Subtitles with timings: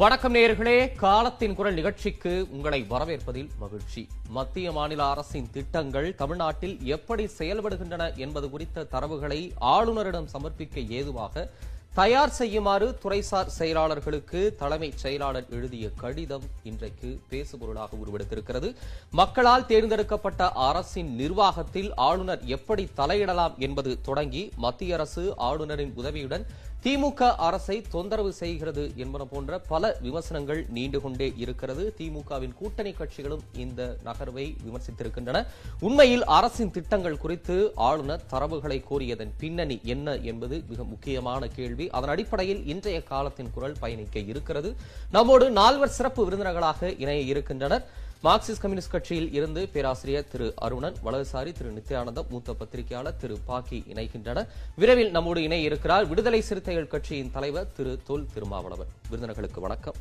[0.00, 0.94] வணக்கம் நேயர்களே.
[0.94, 4.08] காலத்தின் குரல் நிகழ்ச்சிக்கு உங்களை வரவேற்பதில் மகிழ்ச்சி.
[4.28, 11.50] மத்திய மாநில அரசின் திட்டங்கள் தமிழ்நாட்டில் எப்படி செயல்படுகின்றன என்பது குறித்த தரவுகளை ஆளுநரிடம் சமர்ப்பிக்க ஏதுவாக
[11.94, 18.74] தயார் செய்யுமாறு துறைசார் செயலாளர்களுக்கு தலைமைச் செயலாளர் எழுதிய கடிதம் இன்றைக்கு பேசுபொருளாக உருவெடுத்திருக்கிறது.
[19.10, 26.46] மக்களால் தேர்ந்தெடுக்கப்பட்ட அரசின் நிர்வாகத்தில் ஆளுநர் எப்படி தலையிடலாம் என்பது தொடங்கி மத்திய அரசு ஆளுநரின் உதவியுடன்
[26.84, 31.94] திமுக அரசை தொந்தரவு செய்கிறது என்பன போன்ற பல விமர்சனங்கள் நீண்டு கொண்டே இருக்கிறது.
[31.98, 35.46] திமுகவின் கூட்டணி கட்சிகளும் இந்த நகர்வை விமர்சித்திருக்கின்றன.
[35.80, 41.90] உண்மையில் அரசின் திட்டங்கள் குறித்து ஆளுநர் தரவுகளை கோரியதன் பின்னணி என்ன என்பது மிக முக்கியமான கேள்வி.
[41.90, 44.76] அதன் அடிப்படையில் இன்றைய காலத்தின் குரல் பயணிக்க இருக்கிறது.
[45.10, 48.06] நம்மோடு நால்வர் சிறப்பு விருந்தினர்களாக இணைய இருக்கின்றனர்.
[48.24, 54.46] மார்க்சிஸ்ட் கம்யூனிஸ்ட் கட்சியில் இருந்து பேராசிரியர் திரு அருணன் வலதுசாரி திரு நித்யானந்தம் மூத்த பத்திரிகையாளர் திரு பாக்கி இணைகின்றனர்.
[54.76, 58.86] விரைவில் நம்மோடு இணைய இருக்கிறார் விடுதலை சிறுத்தைகள் கட்சியின் தலைவர் திரு தொல் திருமாவளவன்.
[59.10, 59.94] விருந்தினர்களுக்கு வணக்கம்.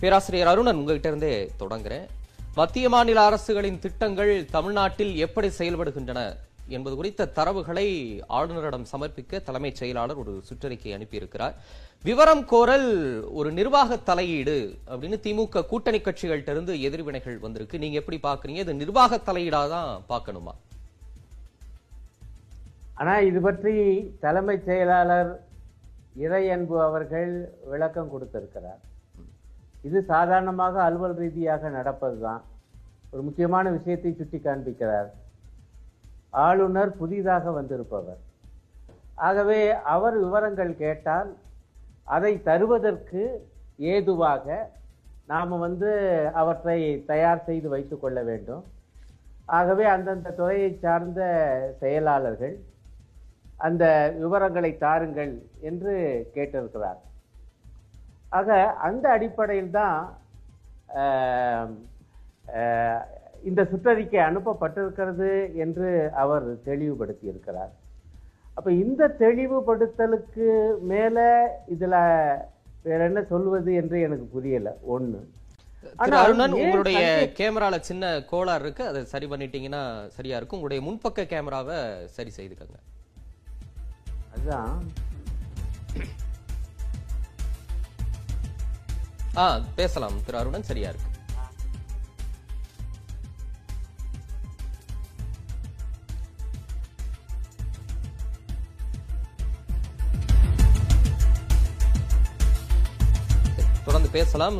[0.00, 2.06] பேராசிரியர் அருணன் உங்ககிட்ட இருந்தே தொடங்குறேன்.
[2.54, 6.36] மத்திய மாநில அரசுகளின் திட்டங்கள் தமிழ்நாட்டில் எப்படி செயல்படுகின்றன?
[6.68, 7.86] என்பது குறித்த தரவுகளை
[8.38, 11.54] ஆளுநரிடம் சமர்ப்பிக்க தலைமைச் செயலாளர் ஒரு சுற்றறிக்கை அனுப்பியிருக்கிறார்.
[12.08, 12.90] விவரம் கோரல்
[13.38, 14.56] ஒரு நிர்வாக தலையீடு
[14.90, 17.82] அப்படின்னு திமுக கூட்டணி கட்சிகள்ட்ட இருந்து எதிர்வினைகள் வந்திருக்கு.
[17.84, 18.62] நீங்க எப்படி பாக்குறீங்க?
[18.64, 20.54] இது நிர்வாக தலையீடா தான் பார்க்கணுமா
[23.00, 23.74] ஆனா இது பற்றி
[24.24, 25.30] தலைமைச் செயலாளர்
[26.24, 27.32] இறையன்பு அவர்கள்
[27.70, 28.80] விளக்கம் கொடுத்திருக்கிறார்.
[29.88, 32.42] இது சாதாரணமாக அலுவல் ரீதியாக நடப்பதுதான்.
[33.12, 35.08] ஒரு முக்கியமான விஷயத்தை சுட்டி காண்பிக்கிறார்
[36.46, 38.20] ஆளுநர் புதிதாக வந்திருப்பவர்.
[39.28, 39.60] ஆகவே
[39.94, 41.30] அவர் விவரங்கள் கேட்டால்
[42.16, 43.22] அதை தருவதற்கு
[43.94, 44.46] ஏதுவாக
[45.32, 45.90] நாம் வந்து
[46.40, 46.78] அவற்றை
[47.10, 48.64] தயார் செய்து வைத்து கொள்ள வேண்டும்.
[49.58, 51.20] ஆகவே அந்தந்த துறையை சார்ந்த
[51.80, 52.56] செயலாளர்கள்
[53.66, 53.84] அந்த
[54.22, 55.32] விவரங்களை தாருங்கள்
[55.68, 55.94] என்று
[56.34, 57.00] கேட்டிருக்கிறார்.
[58.38, 58.56] ஆக
[58.88, 59.98] அந்த அடிப்படையில் தான்
[63.48, 65.30] இந்த சுற்றறிக்கை அனுப்பப்பட்டிருக்கிறது
[65.64, 65.88] என்று
[66.24, 67.72] அவர் தெளிவுபடுத்தி இருக்கிறார்
[68.54, 70.48] அப்ப இந்த தெளிவுபடுத்தலுக்கு
[70.92, 71.18] மேல
[71.74, 71.94] இதுல
[72.82, 74.70] வேற என்ன சொல்வது என்று எனக்கு புரியல.
[75.96, 76.98] ஆனா அருணன் உங்களுடைய
[77.38, 78.84] கேமரால சின்ன கோளாறு இருக்கு.
[78.86, 79.82] அதை சரி பண்ணிட்டீங்கன்னா
[80.16, 80.60] சரியா இருக்கும்.
[80.60, 81.78] உங்களுடைய முன்பக்க கேமராவை
[82.16, 82.78] சரி செய்துக்கங்க.
[84.34, 84.74] அதுதான்.
[89.36, 89.46] ஆ
[89.80, 90.18] பேசலாம்.
[90.26, 91.10] திரு அருணன் சரியா இருக்கு.
[104.14, 104.56] பேசலாம்.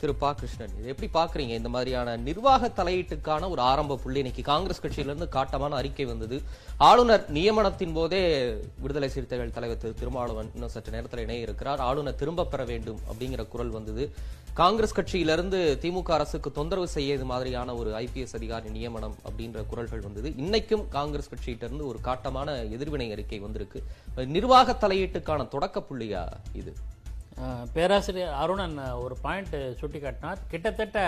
[0.00, 1.54] திரு பா கிருஷ்ணன் இது எப்படி பாக்குறீங்க?
[1.60, 4.18] இந்த மாதிரியான நிர்வாக தலையீட்டுக்கான ஒரு ஆரம்ப புள்ளி.
[4.18, 6.36] இன்னைக்கு காங்கிரஸ் கட்சியிலிருந்து காட்டமான அறிக்கை வந்தது.
[6.88, 8.20] ஆளுநர் நியமனத்தின் போதே
[8.82, 11.80] விடுதலை சிறுத்தைகள் தலைவர் திரு திருமாவளவன் இன்னும் சற்று நேரத்தில் இணைய இருக்கிறார்.
[11.88, 14.06] ஆளுநர் திரும்ப பெற வேண்டும் அப்படிங்கிற குரல் வந்தது.
[14.60, 20.30] காங்கிரஸ் கட்சியிலிருந்து திமுக அரசுக்கு தொந்தரவு செய்ய இது மாதிரியான ஒரு ஐபிஎஸ் அதிகாரி நியமனம் அப்படின்ற குரல்கள் வந்தது.
[20.44, 23.82] இன்னைக்கும் காங்கிரஸ் கட்சியிட்ட இருந்து ஒரு காட்டமான எதிர்வினை அறிக்கை வந்திருக்கு.
[24.36, 26.74] நிர்வாக தலையீட்டுக்கான தொடக்க புள்ளியா இது?
[27.74, 30.98] பேராசிரியர் அருணன் ஒரு பாயிண்ட் சுட்டி காட்டினார் கிட்டத்தட்ட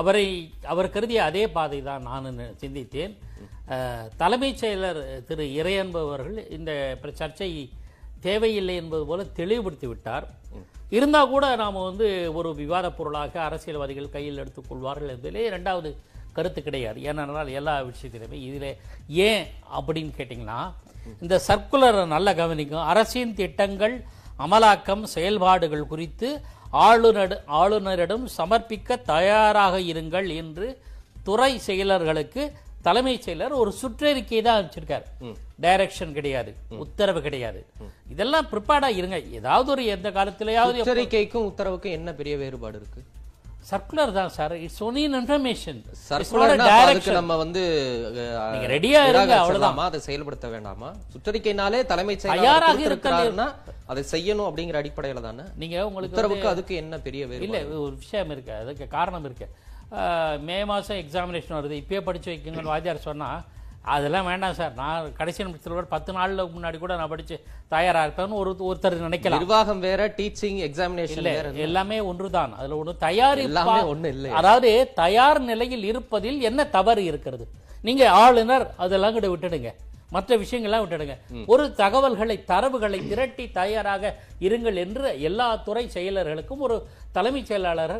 [0.00, 0.26] அவரை
[0.72, 3.12] அவர் கருதிய அதே பாதை தான் நான் சிந்தித்தேன்.
[4.20, 6.72] தலைமைச் செயலர் திரு இறையன்பு அவர்கள் இந்த
[7.20, 7.50] சர்ச்சை
[8.26, 10.26] தேவையில்லை என்பது போல தெளிவுபடுத்தி விட்டார்.
[10.96, 12.08] இருந்தால் கூட நாம் வந்து
[12.38, 15.90] ஒரு விவாத பொருளாக அரசியல்வாதிகள் கையில் எடுத்துக்கொள்வார்கள் என்பதிலே ரெண்டாவது
[16.36, 16.98] கருத்து கிடையாது.
[17.08, 18.70] ஏனென்றால் எல்லா விஷயத்திலுமே இதில்
[19.28, 19.44] ஏன்
[19.78, 20.60] அப்படின்னு கேட்டிங்கன்னா
[21.24, 22.86] இந்த சர்க்குலரை நல்லா கவனிக்கும்.
[22.92, 23.96] அரசின் திட்டங்கள்
[24.44, 26.28] அமலாக்கம் செயல்பாடுகள் குறித்து
[26.70, 30.66] ஆளுநர் ஆளுநரிடம் சமர்ப்பிக்க தயாராக இருங்கள் என்று
[31.22, 32.42] துறை செயலர்களுக்கு
[32.86, 35.06] தலைமைச் செயலர் ஒரு சுற்றறிக்கை தான் அனுப்பிச்சிருக்காரு.
[35.64, 36.50] டைரக்ஷன் கிடையாது
[36.84, 37.60] உத்தரவு கிடையாது.
[38.08, 39.18] இதெல்லாம் ப்ரிப்பேர்டா இருங்க.
[39.38, 43.02] ஏதாவது ஒரு எந்த காலத்திலேயாவது எச்சரிக்கைக்கும் உத்தரவுக்கும் என்ன பெரிய வேறுபாடு இருக்கு?
[43.70, 45.78] சர்க்குலர் தான் சார் இட்ஸ் ஒன்லி இன்ஃபர்மேஷன்
[47.16, 47.62] நம்ம வந்து
[48.74, 49.34] ரெடியா இருங்க?
[49.42, 49.80] அவ்வளவுதான்.
[49.88, 50.90] அதை செயல்படுத்த வேண்டாமா?
[51.12, 52.82] சுற்றறிக்கைனாலே தலைமைச் தயாராக.
[52.90, 53.46] இருக்கிறாருன்னா
[53.92, 55.46] அதை செய்யணும் அப்படிங்கிற அடிப்படையில தானே?
[55.62, 58.54] நீங்க உங்களுக்கு உத்தரவுக்கு அதுக்கு என்ன பெரிய இல்ல ஒரு விஷயம் இருக்கு.
[58.62, 59.48] அதுக்கு காரணம் இருக்கு.
[60.46, 61.74] மே மாசம் எக்ஸாமினேஷன் வருது.
[61.82, 63.30] இப்பயே படிச்சு வைக்குங்கன்னு வாத்தியார் சொன்னா
[63.94, 64.72] அதெல்லாம் வேண்டாம் சார்.
[64.80, 67.36] நான் கடைசி நிமிஷத்தில் கூட பத்து நாள்ல முன்னாடி கூட நான் படிச்சு
[67.74, 69.36] தயாரா இருப்பேன்னு ஒரு ஒருத்தர் நினைக்கலாம்.
[69.38, 71.28] நிர்வாகம் வேற டீச்சிங் எக்ஸாமினேஷன்
[71.66, 72.54] எல்லாமே ஒன்றுதான்.
[72.58, 74.70] அதுல ஒன்று தயார் எல்லாமே ஒண்ணு இல்லை அதாவது
[75.02, 77.46] தயார் நிலையில் இருப்பதில் என்ன தவறு இருக்கிறது?
[77.88, 79.72] நீங்க ஆளுநர் அதெல்லாம் கூட விட்டுடுங்க.
[80.14, 81.14] மற்ற விஷயங்கள்லாம் விட்டுடுங்க.
[81.52, 84.12] ஒரு தகவல்களை தரவுகளை திரட்டி தயாராக
[84.46, 86.76] இருங்கள் என்று எல்லா துறை செயலர்களுக்கும் ஒரு
[87.16, 87.96] தலைமைச் செயலாளர்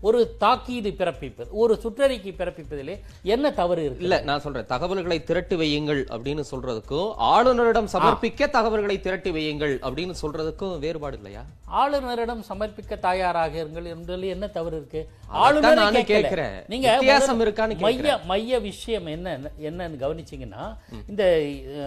[0.00, 6.00] ஒரு தாக்கீது பிறப்பிப்பது ஒரு சுற்றறிக்கை பிறப்பிப்பதிலே என்ன தவறு இருக்கு இல்ல நான் சொல்றேன் தகவல்களை திரட்டி வையுங்கள்
[6.10, 11.42] அப்படின்னு சொல்றதுக்கும் ஆளுநரிடம் சமர்ப்பிக்க தகவல்களை திரட்டி வையுங்கள் அப்படின்னு சொல்றதுக்கும் வேறுபாடு இல்லையா
[11.80, 15.00] ஆளுநரிடம் சமர்ப்பிக்க தயாராக இருங்கள் என்பதில் என்ன தவறு இருக்கு
[15.40, 16.04] ஆளுநரை.
[16.04, 16.56] கேட்கிறேன்.
[16.66, 18.16] நீங்க வித்தியாசம் இருக்கான்னு மைய.
[18.26, 20.64] மைய விஷயம் என்ன என்னன்னு கவனிச்சீங்கன்னா
[21.08, 21.24] இந்த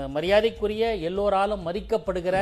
[0.10, 2.38] மரியாதைக்குரிய எல்லோராலும் மதிக்கப்படுகிற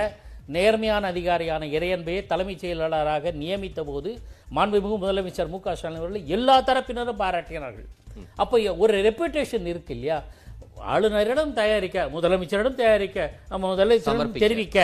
[0.55, 4.11] நேர்மையான அதிகாரியான இறையன்பையை தலைமைச் செயலாளராக நியமித்த போது
[4.57, 7.87] மாண்புமிகு முதலமைச்சர் மு க ஸ்டாலின் அவர்கள் எல்லா தரப்பினரும் பாராட்டினார்கள்.
[8.43, 10.17] அப்போ ஒரு ரெப்புடேஷன் இருக்கு இல்லையா?
[10.93, 13.17] ஆளுநரிடம் தயாரிக்க முதலமைச்சரிடம் தயாரிக்க
[13.63, 14.33] முதலமைச்சரிடம்.
[14.43, 14.77] தெரிவிக்க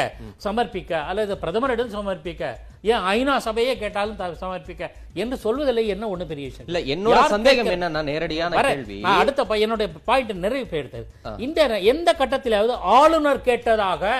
[0.45, 2.43] சமர்ப்பிக்க அல்லது பிரதமரிடம் சமர்ப்பிக்க
[2.91, 4.83] ஏன் ஐநா சபையே கேட்டாலும் சமர்ப்பிக்க
[5.21, 6.67] என்று சொல்வதில்லை என்ன ஒண்ணு பெரிய விஷயம்?
[6.69, 8.61] இல்ல என்னோட சந்தேகம் என்னன்னா நேரடியான.
[8.67, 8.97] கேள்வி.
[9.05, 11.07] நான் அடுத்த என்னுடைய பாயிண்ட் நிறைவு பெயர்த்தது
[11.47, 14.13] இந்த எந்த கட்டத்திலாவது ஆளுநர் கேட்டதாக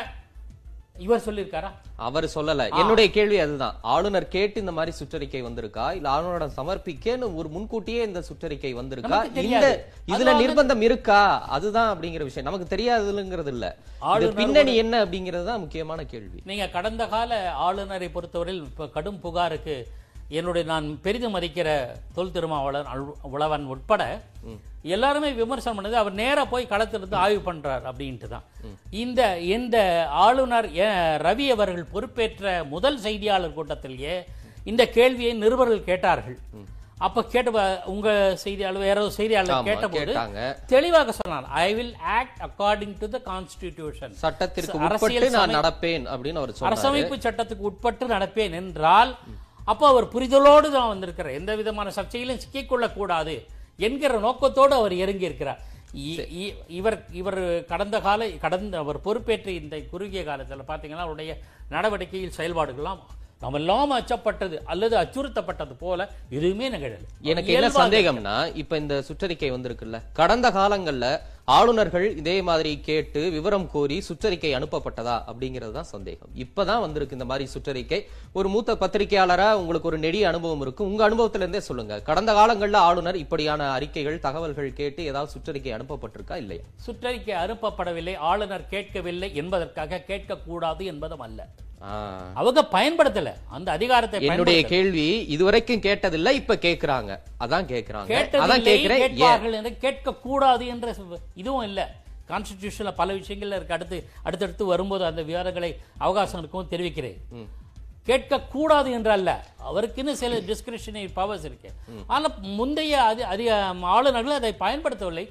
[0.97, 1.69] இவர் சொல்லியிருக்காரா?
[1.95, 2.77] அவர் சொல்லல.
[2.77, 3.75] என்னுடைய கேள்வி அதுதான்.
[3.81, 5.93] ஆளுநர் கேட்டு இந்த மாதிரி சுற்றறிக்கை வந்திருக்கா?
[5.93, 9.19] இல்ல ஆளுநரிடம் சமர்ப்பிக்கன்னு ஒரு முன்கூட்டியே இந்த சுற்றறிக்கை வந்திருக்கா?
[9.37, 9.85] இந்த.
[10.07, 11.41] இதுல நிர்பந்தம் இருக்கா?
[11.47, 12.51] அதுதான் அப்படிங்கிற விஷயம்.
[12.51, 13.77] நமக்கு தெரியாதுங்கிறது இல்ல.
[14.35, 16.41] பின்னணி என்ன அப்படிங்கிறது தான் முக்கியமான கேள்வி.
[16.43, 19.87] நீங்க கடந்த கால ஆளுநரை பொறுத்தவரையில் இப்ப கடும் புகாருக்கு
[20.29, 21.69] என்னுடைய நான் பெரிதும் மதிக்கிற
[22.13, 24.01] தொல் திருமாவளவன் அழு- உழவன் உட்பட
[24.87, 28.45] எல்லாருமே விமர்சனம் பண்ணது அவர் நேரா போய் களத்திலிருந்து ஆய்வு பண்றார் அப்படின்ட்டு தான்.
[28.97, 29.77] இந்த இந்த
[30.19, 30.67] ஆளுநர்
[31.21, 34.15] ரவி அவர்கள் பொறுப்பேற்ற முதல் செய்தியாளர் கூட்டத்திலேயே
[34.63, 36.37] இந்த கேள்வியை நிருபர்கள் கேட்டார்கள்.
[36.99, 37.49] அப்ப கேட்ட
[37.85, 40.13] உங்க செய்தியாளர் வேற ஒரு செய்தியாளர் கேட்டபோது.
[40.67, 46.05] தெளிவாக சொன்னார் I will act according to the constitution சட்டத்திற்கு அரசியல் உட்பட்டு நான் சமை- நடப்பேன்
[46.13, 46.69] அப்படின்னு அவர் சொன்னாரு.
[46.69, 49.11] அரசமைப்பு சட்டத்துக்கு உட்பட்டு நடப்பேன் என்றால்
[49.67, 51.33] அப்போ அவர் புரிதலோடு தான் வந்திருக்கிறார்.
[51.33, 53.35] எந்த விதமான சர்ச்சையிலும் சிக்கிக்கொள்ளக் கூடாது
[53.79, 55.61] என்கிற நோக்கத்தோடு அவர் இறங்கி இருக்கிறார்
[56.69, 61.31] இவர் இவர் கடந்த கால கடந்த அவர் பொறுப்பேற்ற இந்த குறுகிய காலத்தில் பார்த்தீங்கன்னா அவருடைய
[61.69, 63.01] நடவடிக்கையில் செயல்பாடுகள்லாம்
[63.41, 65.99] நாமெல்லாம் அச்சப்பட்டது அல்லது அச்சுறுத்தப்பட்டது போல
[66.29, 67.03] எதுவுமே நிகழல.
[67.23, 69.97] எனக்கு என்ன சந்தேகம்னா இப்ப இந்த சுற்றறிக்கை வந்திருக்குல்ல.
[70.13, 71.07] கடந்த காலங்கள்ல
[71.55, 76.29] ஆளுநர்கள் இதே மாதிரி கேட்டு விவரம் கோரி சுற்றறிக்கை அனுப்பப்பட்டதா அப்படிங்கிறது தான் சந்தேகம்.
[76.35, 77.99] இப்பதான் வந்திருக்கு இந்த மாதிரி சுற்றறிக்கை.
[78.33, 82.01] ஒரு மூத்த பத்திரிகையாளரா உங்களுக்கு ஒரு நெடிய அனுபவம் இருக்கும் உங்க அனுபவத்துல இருந்தே சொல்லுங்க.
[82.01, 86.63] கடந்த காலங்கள்ல ஆளுநர் இப்படியான அறிக்கைகள் தகவல்கள் கேட்டு ஏதாவது சுற்றறிக்கை அனுப்பப்பட்டிருக்கா இல்லையா?
[86.87, 91.47] சுற்றறிக்கை அனுப்பப்படவில்லை ஆளுநர் கேட்கவில்லை என்பதற்காக கேட்கக்கூடாது என்பதும் அல்ல.
[91.79, 93.33] அவங்க பயன்படுத்தல.
[93.49, 94.63] அந்த அதிகாரத்தை என்னுடைய.
[94.63, 97.11] கேள்வி இதுவரைக்கும் கேட்டதில்ல இப்ப கேக்குறாங்க.
[97.39, 98.07] அதான் கேக்குறாங்க.
[98.43, 100.95] அதான் என்று கேட்க கூடாது என்ற
[101.35, 101.95] இதுவும் இல்ல.
[102.27, 103.73] கான்ஸ்டிடியூஷன்ல பல விஷயங்கள்ல இருக்கு.
[103.73, 107.19] அடுத்து அடுத்தடுத்து வரும்போது அந்த விவரங்களை அவகாசம் இருக்கும் தெரிவிக்கிறேன்.
[108.03, 109.31] கேட்க கூடாது என்று அல்ல.
[109.69, 111.71] அவருக்குன்னு சில டிஸ்கிரிப்ஷனரி பவர்ஸ் இருக்கு.
[112.07, 115.25] ஆனா முந்தைய அதி அதிக ஆளுநர்கள் அதை பயன்படுத்தவில்லை.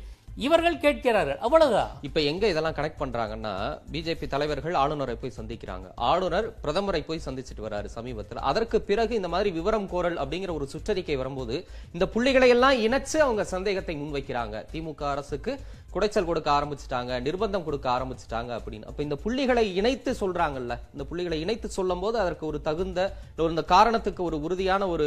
[0.45, 1.39] இவர்கள் கேட்கிறார்கள்.
[1.39, 3.53] அவ்வளவுதான் இப்ப எங்க இதெல்லாம் கனெக்ட் பண்றாங்கன்னா
[3.93, 5.87] பிஜேபி தலைவர்கள் ஆளுநரை போய் சந்திக்கிறாங்க.
[5.95, 8.43] ஆளுநர் பிரதமரை போய் சந்திச்சிட்டு வராரு சமீபத்தில்.
[8.51, 11.57] அதற்கு பிறகு இந்த மாதிரி விவரம் கோரல் அப்படிங்கிற ஒரு சுற்றறிக்கை வரும்போது
[11.93, 14.65] இந்த புள்ளிகளை எல்லாம் இணைச்சு அவங்க சந்தேகத்தை முன்வைக்கிறாங்க.
[14.73, 15.55] திமுக அரசுக்கு
[15.97, 18.89] குடைச்சல் கொடுக்க ஆரம்பிச்சிட்டாங்க நிர்பந்தம் கொடுக்க ஆரம்பிச்சிட்டாங்க அப்படின்னு.
[18.91, 23.01] அப்ப இந்த புள்ளிகளை இணைத்து சொல்றாங்கல்ல இந்த புள்ளிகளை இணைத்து சொல்லும் போது அதற்கு ஒரு தகுந்த
[23.43, 25.07] ஒரு இந்த காரணத்துக்கு ஒரு உறுதியான ஒரு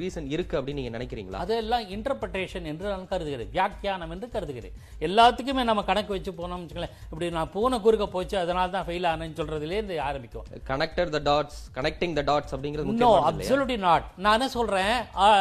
[0.00, 1.40] ரீசன் இருக்கு அப்படின்னு நீங்க நினைக்கிறீங்களா?
[1.44, 3.52] அதெல்லாம் இன்டர்பிரட்டேஷன் என்று நான் கருதுகிறேன்.
[3.56, 4.74] வியாக்கியானம் என்று கருதுகிறேன்.
[5.08, 6.96] எல்லாத்துக்குமே நம்ம கணக்கு வச்சு போனோம்னு வச்சுக்கோங்களேன்.
[7.10, 10.48] இப்படி நான் பூனை குறுக்க போச்சு அதனால தான் ஃபெயில் ஆனேன்னு சொல்றதுலேயே இருந்து ஆரம்பிக்கும்.
[10.72, 13.12] Connector the dots connecting the dots அப்படிங்கிறது நோ?
[13.30, 14.94] அப்சல்யூட்லி நாட் நான் என்ன சொல்றேன்?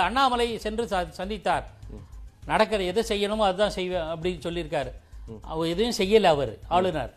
[0.07, 0.85] அண்ணாமலை சென்று
[1.19, 1.67] சந்தித்தார்.
[2.51, 4.91] நடக்கிற எதை செய்யணுமோ அதுதான் செய்வேன் அப்படின்னு சொல்லியிருக்காரு.
[5.51, 7.13] அவர் எதையும் செய்யல அவர் ஆளுநர்.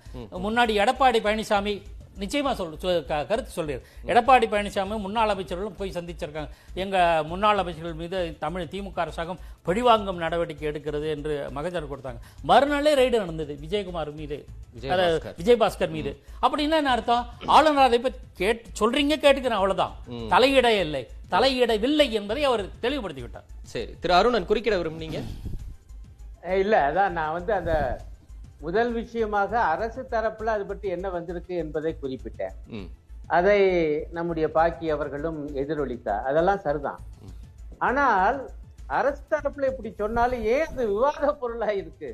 [0.47, 1.75] முன்னாடி எடப்பாடி பழனிசாமி
[2.23, 2.73] நிச்சயமா சொல்
[3.29, 6.51] கருத்து சொல்றாரு எடப்பாடி பழனிசாமி முன்னாள் அமைச்சர்களும் போய் சந்திச்சிருக்காங்க.
[6.83, 6.97] எங்க
[7.31, 12.21] முன்னாள் அமைச்சர்கள் மீது தமிழ் திமுக அரசாங்கம் பழிவாங்கும் நடவடிக்கை எடுக்கிறது என்று மகஜர் கொடுத்தாங்க.
[12.51, 14.39] மறுநாளே ரெய்டு நடந்தது விஜயகுமார் மீது.
[15.41, 15.93] விஜயபாஸ்கர்.
[15.97, 16.13] மீது.
[16.43, 17.25] அப்படின்னா என்ன அர்த்தம்?
[17.57, 19.97] ஆளுநர் அதை பத்தி கேட் சொல்றீங்க கேட்டுக்கிறேன் அவ்வளவுதான்.
[20.35, 21.03] தலையிட இல்லை.
[21.33, 25.21] தலையிடவில்லை என்பதை அவர் தெளிவுபடுத்தி விட்டார் சரி திரு அருணன் குறுக்கிட விரும்புனீங்க
[26.59, 27.75] இல்ல அதான் நான் வந்து அந்த
[28.61, 32.55] முதல் விஷயமாக அரசு தரப்புல அது பற்றி என்ன வந்திருக்கு என்பதை குறிப்பிட்டேன்.
[32.71, 32.89] ம்.
[33.31, 33.61] அதை
[34.11, 36.25] நம்முடைய பாக்கி அவர்களும் எதிரொலித்தார்.
[36.29, 37.01] அதெல்லாம் சரிதான்.
[37.81, 38.39] ஆனால்
[38.91, 42.11] அரசு தரப்புல இப்படி சொன்னாலும் ஏன் அது விவாத பொருளா இருக்கு?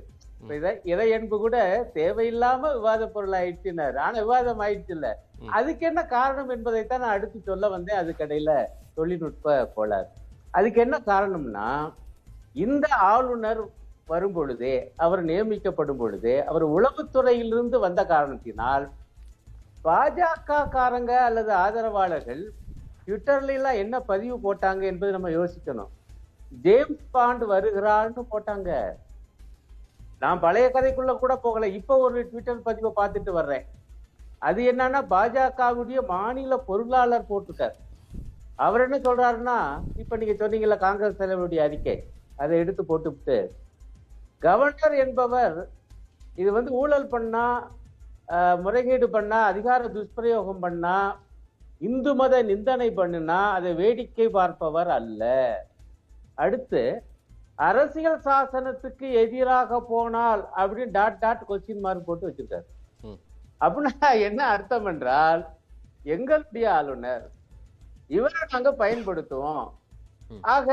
[0.84, 1.56] இதை என்பு கூட
[1.94, 5.08] தேவையில்லாம விவாத பொருள் ஆயிடுச்சுனார் ஆனா விவாதம் ஆயிடுச்சு இல்ல.
[5.52, 8.00] அதுக்கு என்ன காரணம் என்பதைத்தான் நான் அடுத்து சொல்ல வந்தேன்.
[8.02, 8.52] அதுக்கடையில
[8.98, 10.08] தொழில்நுட்ப கோளாறு.
[10.54, 11.68] அதுக்கு என்ன காரணம்னா
[12.56, 13.62] இந்த ஆளுநர்
[14.08, 18.86] வரும் பொழுதே அவர் நியமிக்கப்படும் பொழுதே அவர் உளவுத்துறையிலிருந்து வந்த காரணத்தினால்
[19.84, 22.42] பாஜக காரங்க அல்லது ஆதரவாளர்கள்
[23.08, 25.90] ட்விட்டர்ல எல்லாம் என்ன பதிவு போட்டாங்க என்பது நம்ம யோசிக்கணும்.
[26.64, 28.70] ஜேம்ஸ் பாண்ட் வருகிறார்னு போட்டாங்க.
[30.22, 33.66] நான் பழைய கதைக்குள்ள கூட போகல இப்ப ஒரு ட்விட்டர் பதிவை பார்த்துட்டு வர்றேன்.
[34.42, 37.76] அது என்னன்னா பாஜகவுடைய மாநில பொருளாளர் போட்டிருக்கார்.
[38.58, 39.58] அவர் என்ன சொல்றாருன்னா
[40.02, 41.96] இப்ப நீங்க சொன்னீங்கல்ல காங்கிரஸ் தலைவருடைய அறிக்கை.
[42.38, 43.38] அதை எடுத்து போட்டுவிட்டு
[44.42, 45.56] கவர்னர் என்பவர்
[46.38, 47.46] இது வந்து ஊழல் பண்ணா
[48.64, 50.96] முறைகேடு பண்ணா அதிகார துஷ்பிரயோகம் பண்ணா
[51.80, 55.22] இந்து மத நிந்தனை பண்ணுனா அதை வேடிக்கை பார்ப்பவர் அல்ல.
[56.44, 56.82] அடுத்து
[57.68, 62.66] அரசியல் சாசனத்துக்கு எதிராக போனால் அப்படின்னு டாட் டாட் கொஸ்டின் மார்க் போட்டு வச்சிருக்காரு.
[63.60, 65.42] அப்படின்னா என்ன அர்த்தம் என்றால்
[66.14, 67.24] எங்களுடைய ஆளுநர்
[68.10, 69.66] இவரை நாங்க பயன்படுத்துவோம்.
[70.54, 70.68] ஆக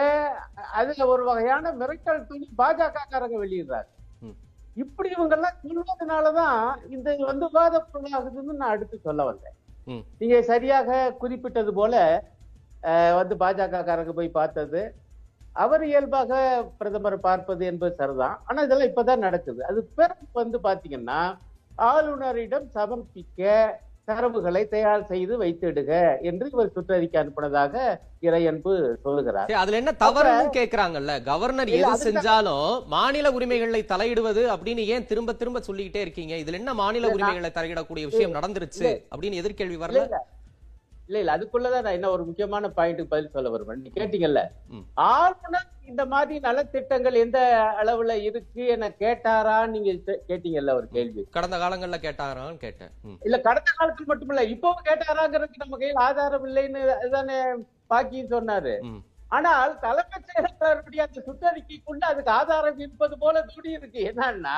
[0.79, 3.89] அதுல ஒரு வகையான மிரட்டல் துணி பாஜக காரங்க வெளியிடுறாரு.
[4.77, 6.57] இப்படி இவங்க எல்லாம் சொல்வதனாலதான்
[6.95, 9.55] இந்த வந்து விவாத பொருளாகுதுன்னு நான் அடுத்து சொல்ல வந்தேன்.
[10.19, 10.89] நீங்க சரியாக
[11.21, 11.95] குறிப்பிட்டது போல
[13.19, 14.81] வந்து பாஜக காரங்க போய் பார்த்தது
[15.55, 16.39] அவர் இயல்பாக
[16.79, 21.19] பிரதமர் பார்ப்பது என்பது சரிதான் ஆனா இதெல்லாம் இப்பதான் நடக்குது அது பிறகு வந்து பாத்தீங்கன்னா
[21.89, 23.43] ஆளுநரிடம் சமர்ப்பிக்க
[24.07, 27.73] தரவுகளை தயார் செய்து வைத்திடுக என்று இவர் சுற்றறிக்கை அனுப்பினதாக
[28.21, 29.51] இறையன்பு சொல்லுகிறார்.
[29.53, 31.23] அதுல என்ன தவறுன்னு கேக்குறாங்கல்ல?
[31.23, 31.95] கவர்னர் எது.
[32.05, 36.35] செஞ்சாலும் மாநில உரிமைகளை தலையிடுவது அப்படின்னு ஏன் திரும்ப திரும்ப சொல்லிக்கிட்டே இருக்கீங்க?
[36.35, 40.03] இதுல என்ன மாநில உரிமைகளை தலையிடக்கூடிய விஷயம் நடந்துருச்சு அப்படின்னு எதிர்கேள்வி வரல?
[41.09, 44.41] இல்ல இல்ல அதுக்குள்ளதான் நான் என்ன ஒரு முக்கியமான பாயிண்ட்டுக்கு பதில் சொல்ல வருவேன் நீ கேட்டீங்கல்ல.
[45.09, 47.39] ஆளுநர் இந்த மாதிரி நலத்திட்டங்கள் எந்த
[47.81, 49.91] அளவுல இருக்கு என கேட்டாரா நீங்க
[50.29, 52.91] கேட்டீங்கல்ல ஒரு கேள்வி கடந்த காலங்கள்ல கேட்டாரான்னு கேட்டேன்.
[53.21, 57.37] இல்ல கடந்த காலத்தில் மட்டுமில்ல இப்பவும் கேட்டாராங்கிறதுக்கு நம்ம கையில் ஆதாரம் இல்லைன்னு அதுதானே
[57.89, 58.75] பாக்கியும் சொன்னாரு.
[59.31, 64.57] ஆனால் தலைமைச் செயலாளருடைய அந்த சுற்றறிக்கைக்குள்ள அதுக்கு ஆதாரம் இருப்பது போல துடி இருக்கு என்னன்னா.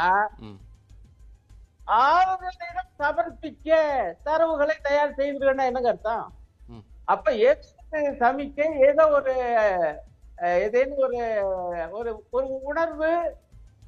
[1.88, 3.70] ஆளுநரிடம் சமர்ப்பிக்க
[4.24, 6.26] தரவுகளை தயார் செய்திருக்கா என்னங்க அர்த்தம்.
[7.06, 7.68] அப்ப ஏதோ
[8.22, 9.34] சமிக்க ஏதோ ஒரு
[10.40, 11.20] அஹ், ஏதேனும் ஒரு
[11.92, 13.12] ஒரு ஒரு உணர்வு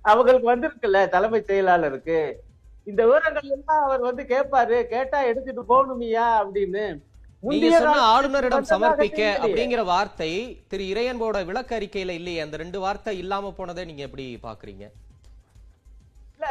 [0.06, 2.20] அவங்களுக்கு வந்திருக்குல்ல தலைமைச் செயலாளருக்கு.
[2.88, 6.86] இந்த விவரங்கள் எல்லாம் அவர் வந்து கேட்பாரு கேட்டா எடுத்துட்டு போகணுமியா அப்படின்னு.
[8.08, 9.22] ஆளுநரிடம் சமர்ப்பிக்க.
[9.44, 10.32] அப்படிங்கிற வார்த்தை
[10.68, 12.41] திரு இறையன்போட விளக்க அறிக்கையில இல்லையே.
[12.41, 14.86] அந்த ரெண்டு வார்த்தை இல்லாம போனதை நீங்க எப்படி பாக்குறீங்க?
[16.34, 16.48] இல்ல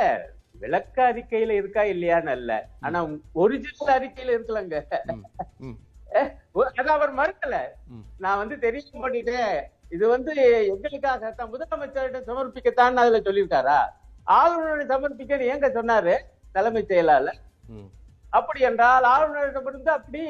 [0.63, 2.53] விளக்க அறிக்கையில இருக்கா இல்லையான்னு அல்ல.
[2.87, 2.99] ஆனா
[3.43, 4.77] ஒரிஜினல் அறிக்கையில இருக்கலங்க.
[6.81, 7.57] அது அவர் மறுக்கல.
[8.25, 9.59] நான் வந்து தெரிவு பண்ணிட்டேன்.
[9.97, 10.33] இது வந்து
[10.73, 13.79] எங்களுக்காக தான் முதலமைச்சரிடம் சமர்ப்பிக்கத்தான் அதுல சொல்லியிருக்காரா
[14.39, 16.15] ஆளுநரை சமர்ப்பிக்க ஏங்க சொன்னாரு
[16.57, 17.39] தலைமைச் செயலாளர்.
[18.39, 20.23] அப்படி என்றால் ஆளுநரிடமிருந்து அப்படி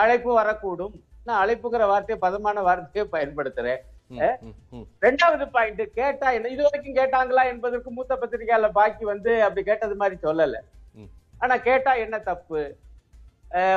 [0.00, 0.94] அழைப்பு வரக்கூடும்.
[1.26, 3.82] நான் அழைப்புங்கிற வார்த்தையை பதமான வார்த்தையை பயன்படுத்துறேன்.
[5.02, 6.50] ரெண்டாவது பாயிண்ட் கேட்டா என்ன?
[6.54, 10.58] இது வரைக்கும் கேட்டாங்களா என்பதற்கு மூத்த பத்திரிகையாளர் பாக்கி வந்து அப்படி கேட்டது மாதிரி சொல்லல.
[11.40, 12.60] ஆனா கேட்டா என்ன தப்பு?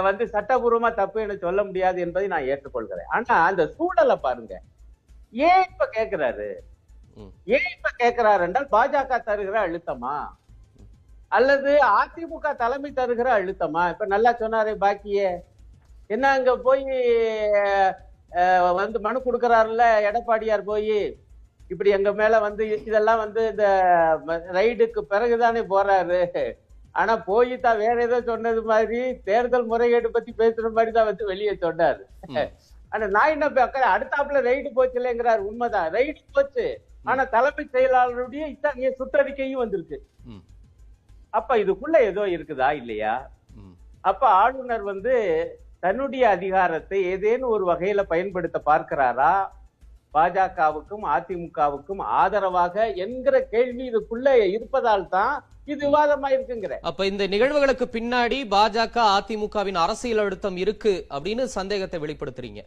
[0.08, 3.10] வந்து சட்டபூர்வமா தப்பு என சொல்ல முடியாது என்பதை நான் ஏற்றுக்கொள்கிறேன்.
[3.16, 4.54] ஆனா அந்த சூழலை பாருங்க.
[5.34, 6.50] ஏன் இப்ப கேக்குறாரு.
[7.56, 10.16] ஏன் இப்ப கேக்குறாரு என்றால் பாஜக தருகிற அழுத்தமா?
[11.32, 13.84] அல்லது அதிமுக தலைமை தருகிற அழுத்தமா?
[13.94, 15.30] இப்ப நல்லா சொன்னாரே பாக்கியே.
[16.10, 16.84] என்ன அங்க போய்
[18.80, 21.00] வந்து மனு கொடுக்கறாருல்ல எடப்பாடியார் போய்.
[21.72, 23.66] இப்படி எங்க மேல வந்து இதெல்லாம் வந்து இந்த
[24.58, 26.22] ரைடுக்கு பிறகுதானே போறாரு.
[27.00, 31.54] ஆனா போய் தான் வேற ஏதோ சொன்னது மாதிரி தேர்தல் முறைகேடு பத்தி பேசுற மாதிரி தான் வந்து வெளியே
[31.66, 32.04] சொன்னாரு.
[32.94, 35.90] ஆனா நான் என்ன பார்க்கறேன் அடுத்தாப்புல ரைடு போச்சுலங்கிறார் உண்மைதான்.
[35.98, 36.66] ரைடு போச்சு.
[37.10, 39.98] ஆனா தலைமைச் செயலாளருடைய இத்தகைய சுற்றறிக்கையும் வந்திருக்கு.
[41.38, 43.14] அப்ப இதுக்குள்ள ஏதோ இருக்குதா இல்லையா.
[44.10, 45.14] அப்ப ஆளுநர் வந்து
[45.84, 49.34] தன்னுடைய அதிகாரத்தை ஏதேனும் ஒரு வகையில பயன்படுத்த பார்க்கிறாரா?
[50.14, 55.34] பாஜகவுக்கும் அதிமுகவுக்கும் ஆதரவாக என்கிற கேள்வி இதுக்குள்ள இருப்பதால் தான்
[55.66, 62.62] இது விவாதமா இருக்குங்கிற அப்ப இந்த நிகழ்வுகளுக்கு பின்னாடி பாஜக அதிமுகவின் அரசியல் அழுத்தம் இருக்கு அப்படின்னு சந்தேகத்தை வெளிப்படுத்துறீங்க.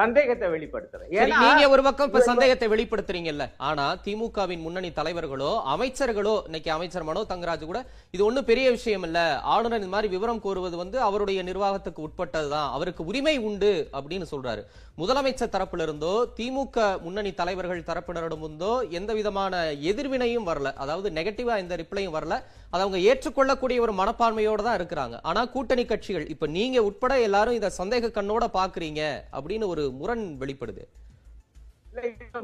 [0.00, 1.10] சந்தேகத்தை வெளிப்படுத்துறேன்.
[1.44, 3.46] நீங்க ஒரு பக்கம் இப்ப சந்தேகத்தை வெளிப்படுத்துறீங்கல்ல.
[3.70, 7.80] ஆனா திமுகவின் முன்னணி தலைவர்களோ அமைச்சர்களோ இன்னைக்கு அமைச்சர் மனோ தங்கராஜ் கூட
[8.14, 9.18] இது ஒண்ணும் பெரிய விஷயம் இல்ல.
[9.54, 12.70] ஆளுநர் இந்த மாதிரி விவரம் கோருவது வந்து அவருடைய நிர்வாகத்துக்கு உட்பட்டதுதான்.
[12.76, 14.62] அவருக்கு உரிமை உண்டு அப்படின்னு சொல்றாரு.
[15.00, 20.68] முதலமைச்சர் தரப்புல இருந்தோ திமுக முன்னணி தலைவர்கள் தரப்பினரிடம் இருந்தோ எந்த விதமான எதிர்வினையும் வரல.
[20.82, 22.34] அதாவது நெகட்டிவா எந்த ரிப்ளையும் வரல.
[22.72, 25.16] அதை அவங்க ஏற்றுக்கொள்ளக்கூடிய ஒரு மனப்பான்மையோட தான் இருக்கிறாங்க.
[25.30, 29.02] ஆனா கூட்டணி கட்சிகள் இப்ப நீங்க உட்பட எல்லாரும் இத சந்தேக கண்ணோட பாக்குறீங்க
[29.36, 30.84] அப்படின்னு ஒரு முரண் வெளிப்படுது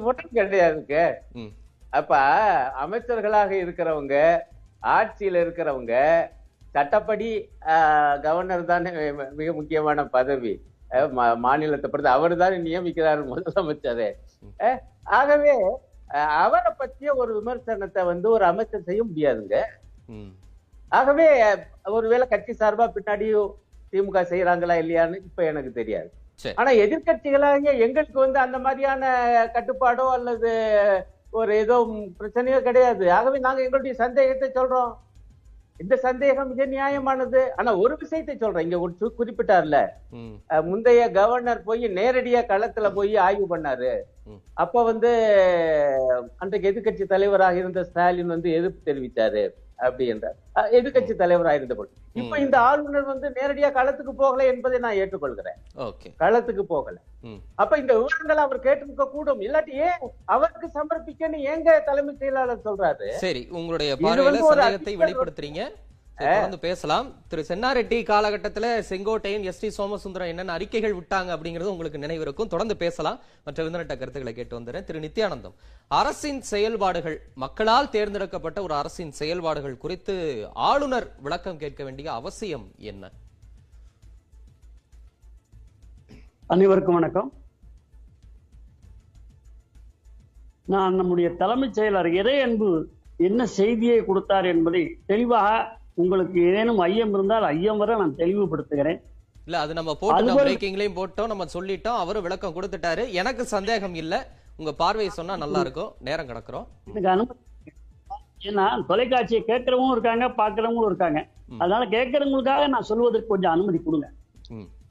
[0.04, 0.96] முரண் கிடையாதுங்க.
[1.98, 2.12] அப்ப
[2.84, 4.14] அமைச்சர்களாக இருக்கிறவங்க
[4.96, 5.94] ஆட்சியில இருக்கிறவங்க
[6.74, 7.28] சட்டப்படி
[8.24, 8.90] கவர்னர் தானே
[9.38, 10.54] மிக முக்கியமான பதவி
[11.44, 14.10] மாநிலத்தை பொறுத்து அவர் தானே நியமிக்கிறார் முதலமைச்சரே
[15.18, 15.54] ஆகவே
[16.42, 19.56] அவரை பற்றிய ஒரு விமர்சனத்தை வந்து ஒரு அமைச்சர் செய்ய முடியாதுங்க.
[20.98, 21.26] ஆகவே
[21.96, 23.28] ஒருவேளை கட்சி சார்பா பின்னாடி
[23.92, 26.08] திமுக செய்யறாங்களா இல்லையான்னு இப்ப எனக்கு தெரியாது.
[26.60, 29.02] ஆனா எதிர்கட்சிகளாக எங்களுக்கு வந்து அந்த மாதிரியான
[29.56, 30.52] கட்டுப்பாடோ அல்லது
[31.38, 31.76] ஒரு ஏதோ
[32.20, 33.04] பிரச்சனையோ கிடையாது.
[33.16, 34.92] ஆகவே நாங்க எங்களுடைய சந்தேகத்தை சொல்றோம்.
[35.82, 37.40] இந்த சந்தேகம் மிக நியாயமானது.
[37.58, 38.66] ஆனா ஒரு விஷயத்தை சொல்றேன்.
[38.66, 39.78] இங்க ஒரு குறிப்பிட்டார்ல.
[40.68, 43.92] முந்தைய கவர்னர் போய் நேரடியா களத்துல போய் ஆய்வு பண்ணாரு.
[44.64, 45.10] அப்ப வந்து
[46.42, 49.44] அன்றைக்கு எதிர்க்கட்சி தலைவராக இருந்த ஸ்டாலின் வந்து எதிர்ப்பு தெரிவித்தாரு
[49.76, 50.36] அப்படி என்றார்.
[50.54, 52.38] அஹ், எதிர்க்கட்சி தலைவராக இருந்தபோது இப்ப.
[52.38, 55.58] இந்த ஆளுநர் வந்து நேரடியா களத்துக்கு போகல என்பதை நான் ஏற்றுக்கொள்கிறேன்.
[55.76, 56.08] ஓகே.
[56.18, 56.96] களத்துக்கு போகல.
[57.54, 59.40] அப்ப இந்த விவரங்களை அவர் கேட்டிருக்க கூடும்.
[59.40, 63.10] இல்லாட்டி ஏன் அவருக்கு சமர்ப்பிக்கன்னு எங்க தலைமைச் செயலாளர் சொல்றாரு?
[63.10, 65.62] சரி உங்களுடைய பார்வையில சந்தேகத்தை வெளிப்படுத்துறீங்க.
[66.16, 67.14] தொடர்ந்து பேசலாம்.
[67.28, 72.76] திரு சென்னாரெட்டி காலகட்டத்துல செங்கோட்டையன் எஸ் டி சோமசுந்தரம் என்னென்ன அறிக்கைகள் விட்டாங்க அப்படிங்கிறது உங்களுக்கு நினைவு இருக்கும் தொடர்ந்து
[72.76, 73.18] பேசலாம்.
[73.44, 74.84] மற்ற விருந்தினர்கிட்ட கருத்துக்களை கேட்டு வந்துடுறேன்.
[74.84, 75.52] திரு நித்யானந்தம்
[75.88, 83.10] அரசின் செயல்பாடுகள் மக்களால் தேர்ந்தெடுக்கப்பட்ட ஒரு அரசின் செயல்பாடுகள் குறித்து ஆளுநர் விளக்கம் கேட்க வேண்டிய அவசியம் என்ன?
[86.46, 87.32] அனைவருக்கும் வணக்கம்.
[90.66, 97.42] நான் நம்முடைய தலைமைச் செயலர் இறை அன்பு என்ன செய்தியை கொடுத்தார் என்பதை தெளிவாக உங்களுக்கு ஏதேனும் ஐயம் இருந்தால்
[97.42, 99.00] ஐயம் வர நான் தெளிவுபடுத்துகிறேன்.
[99.44, 103.12] இல்ல அது நம்ம அதுவரை- பிரேக்கிங்லயும் போட்டோம் நம்ம சொல்லிட்டோம் அவரும் விளக்கம் கொடுத்துட்டாரு.
[103.12, 104.26] எனக்கு சந்தேகம் இல்ல.
[104.56, 105.92] உங்க பார்வையை சொன்னா நல்லா இருக்கும்.
[106.00, 106.66] நேரம் கிடக்குறோம்.
[106.84, 107.38] எனக்கு அனுமதி
[108.44, 111.26] ஏன்னா தொலைக்காட்சியை கேட்கறவங்களும் இருக்காங்க பார்க்கறவங்களும் இருக்காங்க.
[111.58, 114.10] அதனால கேட்கறவங்களுக்காக நான் சொல்வதற்கு கொஞ்சம் அனுமதி கொடுங்க.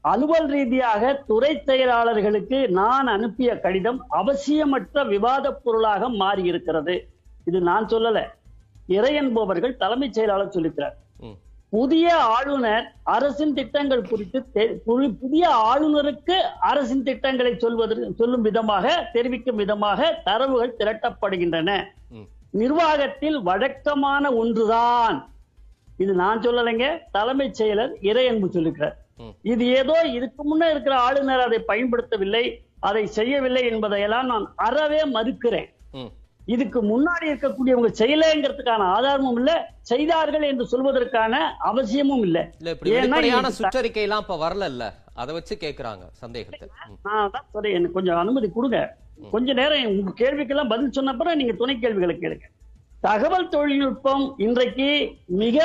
[0.00, 7.08] அலுவல் ரீதியாக துறை செயலாளர்களுக்கு நான் அனுப்பிய கடிதம் அவசியமற்ற விவாதப் பொருளாக மாறி இருக்கிறது
[7.44, 8.26] இது நான் சொல்லல.
[8.96, 10.96] இறை என்பவர்கள் தலைமைச் செயலாளர் சொல்லிக்கிறார்
[11.72, 14.64] புதிய ஆளுநர் அரசின் திட்டங்கள் குறித்து
[15.22, 16.36] புதிய ஆளுநருக்கு
[16.70, 21.70] அரசின் திட்டங்களை சொல்வதற்கு சொல்லும் விதமாக தெரிவிக்கும் விதமாக தரவுகள் திரட்டப்படுகின்றன.
[22.60, 25.16] நிர்வாகத்தில் வழக்கமான ஒன்றுதான்
[26.02, 28.96] இது நான் சொல்லலைங்க தலைமைச் செயலர் இறை அன்பு சொல்லுகிறார்.
[29.52, 32.44] இது ஏதோ இதுக்கு முன்ன இருக்கிற ஆளுநர் அதை பயன்படுத்தவில்லை
[32.88, 35.68] அதை செய்யவில்லை என்பதையெல்லாம் நான் அறவே மறுக்கிறேன்.
[36.48, 41.34] இதுக்கு முன்னாடி இருக்கக்கூடியவங்க செய்யலைங்கிறதுக்கான ஆதாரமும் இல்ல செய்தார்கள் என்று சொல்வதற்கான
[41.70, 42.38] அவசியமும் இல்ல.
[42.98, 44.84] ஏன்னா சுற்றறிக்கை எல்லாம் இப்ப வரல இல்ல
[45.16, 46.66] அதை வச்சு கேக்குறாங்க சந்தேகத்தை
[47.06, 48.78] நான் சொல்றேன் எனக்கு கொஞ்சம் அனுமதி கொடுங்க.
[49.34, 52.46] கொஞ்ச நேரம் உங்க கேள்விக்கெல்லாம் பதில் சொன்ன அப்புறம் நீங்க துணை கேள்விகளை கேளுங்க.
[53.02, 54.88] தகவல் தொழில்நுட்பம் இன்றைக்கு
[55.42, 55.58] மிக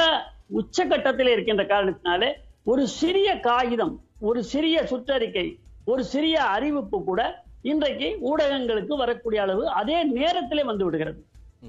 [0.60, 2.30] உச்சகட்டத்தில் இருக்கின்ற காரணத்தினாலே
[2.72, 3.94] ஒரு சிறிய காகிதம்
[4.30, 5.46] ஒரு சிறிய சுற்றறிக்கை
[5.88, 7.22] ஒரு சிறிய அறிவிப்பு கூட
[7.62, 11.20] இன்றைக்கு ஊடகங்களுக்கு வரக்கூடிய அளவு அதே நேரத்திலே வந்து விடுகிறது.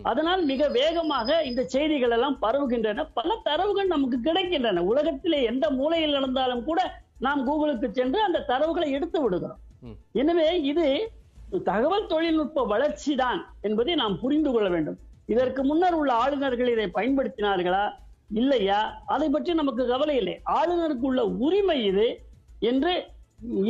[0.02, 3.04] அதனால் மிக வேகமாக இந்த செய்திகள் எல்லாம் பரவுகின்றன.
[3.14, 4.84] பல தரவுகள் நமக்கு கிடைக்கின்றன.
[4.92, 6.80] உலகத்திலே எந்த மூலையில் நடந்தாலும் கூட
[7.18, 9.60] நாம் கூகுளுக்கு சென்று அந்த தரவுகளை எடுத்து விடுகிறோம்.
[10.12, 10.86] எனவே இது
[11.64, 14.98] தகவல் தொழில்நுட்ப வளர்ச்சி தான் என்பதை நாம் புரிந்து கொள்ள வேண்டும்.
[15.26, 17.84] இதற்கு முன்னர் உள்ள ஆளுநர்கள் இதை பயன்படுத்தினார்களா?
[18.40, 18.80] இல்லையா?
[19.06, 20.40] அதை பற்றி நமக்கு கவலை இல்லை.
[20.58, 22.06] ஆளுநருக்கு உள்ள உரிமை இது
[22.70, 22.92] என்று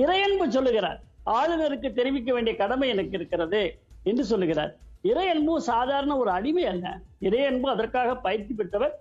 [0.02, 1.00] இறையன்பு சொல்லுகிறார்.
[1.26, 4.76] ஆளுநருக்கு தெரிவிக்க வேண்டிய கடமை எனக்கு இருக்கிறது என்று சொல்லுகிறார்.
[5.04, 7.00] இறையன்பு சாதாரண ஒரு அடிமை அல்ல.
[7.20, 9.00] இறையன்பு அதற்காக பயிற்சி பெற்றவர்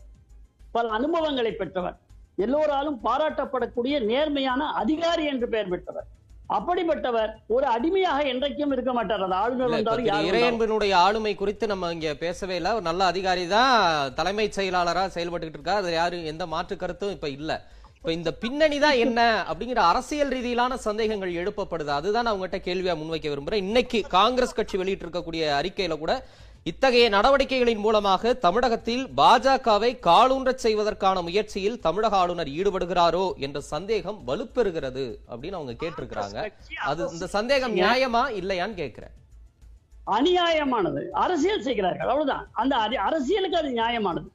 [0.71, 1.99] பல அனுபவங்களை பெற்றவர்
[2.35, 6.07] எல்லோராலும் பாராட்டப்படக்கூடிய நேர்மையான அதிகாரி என்று பெயர் பெற்றவர்.
[6.49, 9.21] அப்படிப்பட்டவர் ஒரு அடிமையாக என்றைக்கும் இருக்க மாட்டார்.
[9.21, 10.05] அது ஆளுநர் வந்தாலும்.
[10.05, 12.73] இறையன்பினுடைய ஆளுமை குறித்து நம்ம இங்க பேசவே இல்ல.
[12.73, 15.81] ஒரு நல்ல அதிகாரி தான் தலைமைச் செயலாளரா செயல்பட்டுக்கிட்டு இருக்காரு.
[15.83, 17.61] அது யாரும் எந்த மாற்று கருத்தும் இப்ப இல்ல.
[18.09, 21.91] இந்த பின்னணி தான் என்ன அப்படிங்கிற அரசியல் ரீதியிலான சந்தேகங்கள் எழுப்பப்படுது.
[21.97, 23.63] அதுதான் நான் உங்ககிட்ட கேள்வியா முன்வைக்க விரும்புறேன்.
[23.67, 26.25] இன்னைக்கு காங்கிரஸ் கட்சி வெளியிட்டு இருக்கக்கூடிய அறிக்கையில கூட
[26.63, 35.59] இத்தகைய நடவடிக்கைகளின் மூலமாக தமிழகத்தில் பாஜகவை காலூன்றச் செய்வதற்கான முயற்சியில் தமிழக ஆளுநர் ஈடுபடுகிறாரோ என்ற சந்தேகம் வலுப்பெறுகிறது அப்படின்னு
[35.59, 36.51] அவங்க கேட்டிருக்கிறாங்க.
[36.91, 39.15] அது இந்த சந்தேகம் நியாயமா இல்லையான்னு கேட்கிறேன்.
[40.07, 41.09] அநியாயமானது.
[41.09, 42.07] அரசியல் செய்கிறார்கள்.
[42.07, 42.49] அவ்வளவுதான்.
[42.51, 44.29] அந்த அரசியலுக்கு அது நியாயமானது.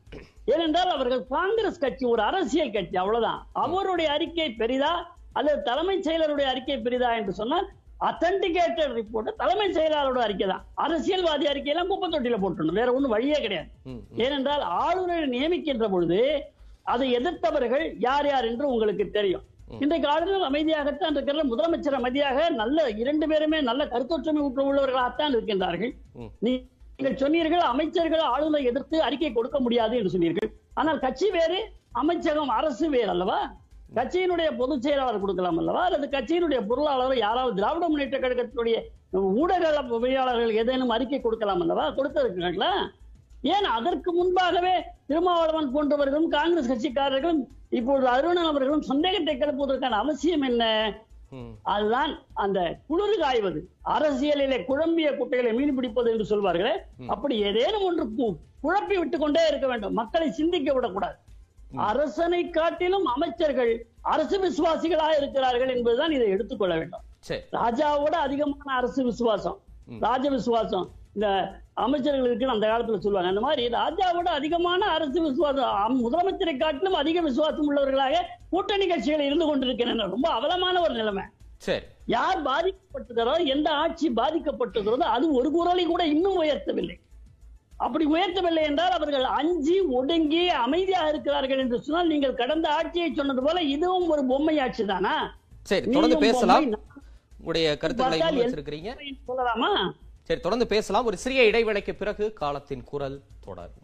[0.47, 3.47] ஏனென்றால் அவர்கள் காங்கிரஸ் கட்சி ஒரு அரசியல் கட்சி அவ்வளவுதான்.
[3.53, 5.05] அவருடைய அறிக்கை பெரிதா?
[5.33, 7.69] அல்லது தலைமைச் செயலருடைய அறிக்கை பெரிதா என்று சொன்னால்
[8.01, 10.65] அத்தன்டிகேட்டட் ரிப்போர்ட் தலைமைச் செயலாளரோட அறிக்கை தான்.
[10.75, 13.69] அரசியல்வாதி அறிக்கையெல்லாம் குப்பை தொட்டியில போட்டுணும் வேற ஒண்ணும் வழியே கிடையாது.
[14.17, 16.43] ஏனென்றால் ஆளுநரை நியமிக்கின்ற பொழுது
[16.83, 19.43] அதை எதிர்த்தவர்கள் யார் யார் என்று உங்களுக்கு தெரியும்.
[19.81, 25.91] இன்றைக்கு ஆளுநர் அமைதியாகத்தான் இருக்கிற முதலமைச்சர் அமைதியாக நல்ல இரண்டு பேருமே நல்ல கருத்தொற்றுமை உள்ளவர்களாகத்தான் இருக்கின்றார்கள்.
[26.41, 26.67] நீ-
[26.99, 30.51] நீங்கள் சொன்னீர்கள் அமைச்சர்கள் ஆளுநரை எதிர்த்து அறிக்கை கொடுக்க முடியாது என்று சொன்னீர்கள்.
[30.81, 31.59] ஆனால் கட்சி வேறு
[32.03, 33.39] அமைச்சகம் அரசு வேறு அல்லவா?
[33.97, 35.83] கட்சியினுடைய பொதுச் செயலாளர் கொடுக்கலாம் அல்லவா?
[35.89, 38.77] அல்லது கட்சியினுடைய பொருளாளர் யாராவது திராவிட முன்னேற்ற கழகத்தினுடைய
[39.43, 41.85] ஊடகவியலாளர்கள் ஏதேனும் அறிக்கை கொடுக்கலாம் அல்லவா?
[41.99, 42.73] கொடுத்திருக்கிறார்களா?
[43.55, 44.75] ஏன் அதற்கு முன்பாகவே
[45.11, 47.43] திருமாவளவன் போன்றவர்களும் காங்கிரஸ் கட்சிக்காரர்களும்
[47.79, 50.65] இப்பொழுது அருணன் அவர்களும் சந்தேகத்தை கிளப்புவதற்கான அவசியம் என்ன?
[51.63, 53.69] அதுதான் அந்த குளிர் காய்வது.
[53.85, 56.75] அரசியலிலே குழம்பிய குட்டைகளை மீன் பிடிப்பது என்று சொல்வார்களே.
[57.07, 58.05] அப்படி ஏதேனும் ஒன்று
[58.63, 59.93] குழப்பி விட்டு கொண்டே இருக்க வேண்டும்.
[59.93, 61.15] மக்களை சிந்திக்க விடக்கூடாது.
[61.77, 67.01] அரசனை காட்டிலும் அமைச்சர்கள் அரசு விசுவாசிகளாக இருக்கிறார்கள் என்பதுதான் இதை எடுத்துக்கொள்ள வேண்டும்.
[67.53, 69.59] ராஜாவோட அதிகமான அரசு விசுவாசம்.
[70.01, 70.91] ராஜ விசுவாசம்.
[71.17, 71.29] இந்த
[71.85, 73.31] அமைச்சர்கள் இருக்குன்னு அந்த காலத்துல சொல்லுவாங்க.
[73.33, 80.09] அந்த மாதிரி ராஜாவோட அதிகமான அரசு விசுவாசம் முதலமைச்சரை காட்டிலும் அதிக விசுவாசம் உள்ளவர்களாக கூட்டணி கட்சிகள் இருந்து கொண்டிருக்கின்றன.
[80.15, 81.25] ரொம்ப அவலமான ஒரு நிலைமை.
[81.67, 81.85] சரி.
[82.17, 86.97] யார் பாதிக்கப்பட்டுகிறோ எந்த ஆட்சி பாதிக்கப்பட்டுகிறதோ அது ஒரு குரலை கூட இன்னும் உயர்த்தவில்லை.
[87.85, 93.63] அப்படி உயர்த்தவில்லை என்றால் அவர்கள் அஞ்சி ஒடுங்கி அமைதியாக இருக்கிறார்கள் என்று சொன்னால் நீங்கள் கடந்த ஆட்சியை சொன்னது போல
[93.75, 95.15] இதுவும் ஒரு பொம்மை ஆட்சி தானா?
[95.71, 96.67] சரி தொடர்ந்து பேசலாம்.
[97.39, 98.91] உங்களுடைய கருத்துக்களை
[99.29, 99.73] சொல்லலாமா?
[100.29, 101.07] சரி தொடர்ந்து பேசலாம்.
[101.09, 103.83] ஒரு சிறிய இடைவேளைக்கு பிறகு காலத்தின் குரல் தொடரும்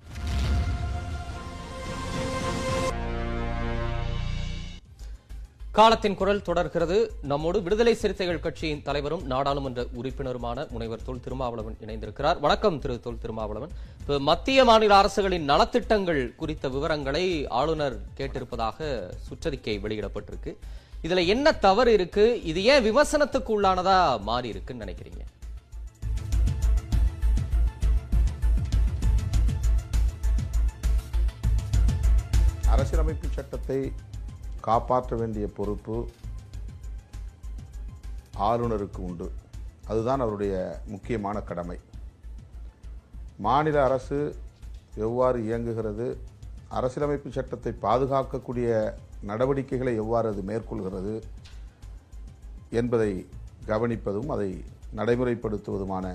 [5.76, 6.96] காலத்தின் குரல் தொடர்கிறது.
[7.30, 12.40] நம்மோடு விடுதலை சிறுத்தைகள் கட்சியின் தலைவரும் நாடாளுமன்ற உறுப்பினருமான முனைவர் தொல் திருமாவளவன் இணைந்திருக்கிறார்.
[12.40, 13.72] வணக்கம் திரு தொல் திருமாவளவன்.
[14.00, 17.24] இப்போ மத்திய மாநில அரசுகளின் நலத்திட்டங்கள் குறித்த விவரங்களை
[17.60, 18.88] ஆளுநர் கேட்டிருப்பதாக
[19.28, 20.54] சுற்றறிக்கை வெளியிடப்பட்டிருக்கு.
[21.06, 22.26] இதுல என்ன தவறு இருக்கு?
[22.52, 23.96] இது ஏன் விமர்சனத்துக்கு உள்ளானதா
[24.30, 25.24] மாறி இருக்குன்னு நினைக்கிறீங்க?
[32.72, 33.92] அரசியலமைப்பு சட்டத்தை
[34.60, 36.08] காப்பாற்ற வேண்டிய பொறுப்பு
[38.38, 39.32] ஆளுநருக்கு உண்டு.
[39.86, 41.78] அதுதான் அவருடைய முக்கியமான கடமை.
[43.38, 44.36] மாநில அரசு
[44.94, 46.06] எவ்வாறு இயங்குகிறது
[46.68, 51.22] அரசியலமைப்பு சட்டத்தை பாதுகாக்கக்கூடிய நடவடிக்கைகளை எவ்வாறு அது மேற்கொள்கிறது
[52.70, 53.28] என்பதை
[53.66, 54.64] கவனிப்பதும் அதை
[54.96, 56.06] நடைமுறைப்படுத்துவதுமான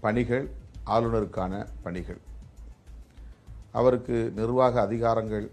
[0.00, 0.50] பணிகள்
[0.86, 2.20] ஆளுநருக்கான பணிகள்.
[3.78, 5.46] அவருக்கு நிர்வாக அதிகாரங்கள்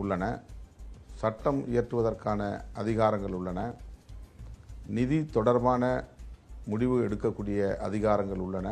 [0.00, 0.24] உள்ளன.
[1.20, 2.40] சட்டம் இயற்றுவதற்கான
[2.82, 3.60] அதிகாரங்கள் உள்ளன.
[4.96, 5.82] நிதி தொடர்பான
[6.72, 8.68] முடிவு எடுக்கக்கூடிய அதிகாரங்கள் உள்ளன.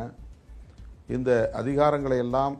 [1.15, 2.55] இந்த அதிகாரங்களை எல்லாம்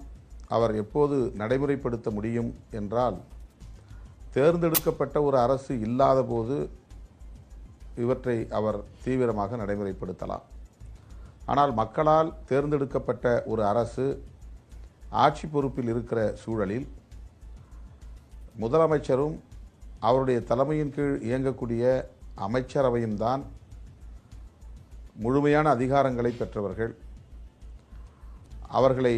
[0.56, 3.18] அவர் எப்போது நடைமுறைப்படுத்த முடியும் என்றால்
[4.36, 6.58] தேர்ந்தெடுக்கப்பட்ட ஒரு அரசு இல்லாத போது
[8.04, 10.46] இவற்றை அவர் தீவிரமாக நடைமுறைப்படுத்தலாம்.
[11.52, 14.06] ஆனால் மக்களால் தேர்ந்தெடுக்கப்பட்ட ஒரு அரசு
[15.10, 16.88] ஆட்சி பொறுப்பில் இருக்கிற சூழலில்
[18.62, 19.36] முதலமைச்சரும்
[20.00, 21.84] அவருடைய தலைமையின் கீழ் இயங்கக்கூடிய
[22.46, 23.44] அமைச்சரவையும் தான்
[25.24, 26.94] முழுமையான அதிகாரங்களை பெற்றவர்கள்.
[28.78, 29.16] அவர்களை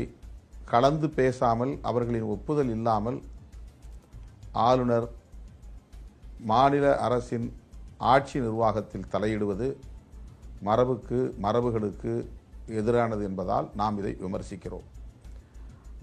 [0.72, 3.20] கலந்து பேசாமல் அவர்களின் ஒப்புதல் இல்லாமல்
[4.52, 5.08] ஆளுநர்
[6.52, 7.48] மாநில அரசின்
[7.98, 9.68] ஆட்சி நிர்வாகத்தில் தலையிடுவது
[10.68, 12.14] மரபுக்கு மரபுகளுக்கு
[12.80, 14.88] எதிரானது என்பதால் நாம் இதை விமர்சிக்கிறோம்.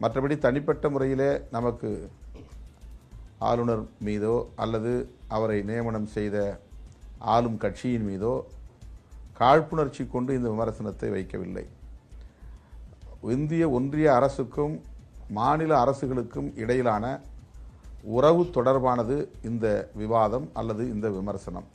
[0.02, 1.90] மற்றபடி தனிப்பட்ட முறையிலே நமக்கு
[3.48, 4.92] ஆளுநர் மீதோ அல்லது
[5.36, 6.36] அவரை நியமனம் செய்த
[7.34, 8.32] ஆளும் கட்சியின் மீதோ
[9.40, 11.64] காழ்ப்புணர்ச்சி கொண்டு இந்த விமர்சனத்தை வைக்கவில்லை.
[13.36, 14.74] இந்திய ஒன்றிய அரசுக்கும்
[15.38, 17.04] மாநில அரசுகளுக்கும் இடையிலான
[18.16, 19.16] உறவு தொடர்பானது
[19.50, 19.66] இந்த
[20.02, 21.68] விவாதம் அல்லது இந்த விமர்சனம்.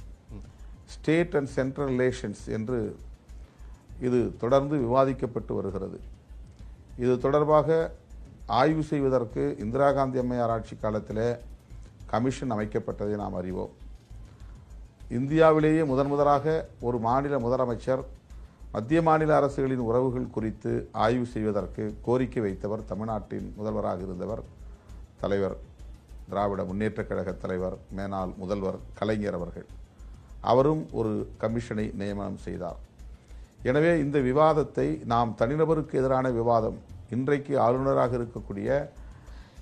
[0.94, 2.80] ஸ்டேட் அண்ட் சென்ட்ரல் ரிலேஷன்ஸ் என்று
[4.08, 5.98] இது தொடர்ந்து விவாதிக்கப்பட்டு வருகிறது.
[7.04, 7.80] இது தொடர்பாக
[8.50, 11.40] ஆய்வு செய்வதற்கு இந்திரா காந்தி அம்மையார் ஆட்சி காலத்தில்
[12.06, 13.70] கமிஷன் அமைக்கப்பட்டதை நாம் அறிவோம்.
[15.10, 18.04] இந்தியாவிலேயே முதன் முதலாக ஒரு மாநில முதலமைச்சர்
[18.72, 24.44] மத்திய மாநில அரசுகளின் உறவுகள் குறித்து ஆய்வு செய்வதற்கு கோரிக்கை வைத்தவர் தமிழ்நாட்டின் முதல்வராக இருந்தவர்
[25.20, 25.56] தலைவர்
[26.30, 29.66] திராவிட முன்னேற்றக் கழக தலைவர் மேனால் முதல்வர் கலைஞர் அவர்கள்.
[30.42, 32.80] அவரும் ஒரு கமிஷனை நியமனம் செய்தார்.
[33.64, 36.80] எனவே இந்த விவாதத்தை நாம் தனிநபருக்கு எதிரான விவாதம்
[37.16, 38.70] இன்றைக்கு ஆளுநராக இருக்கக்கூடிய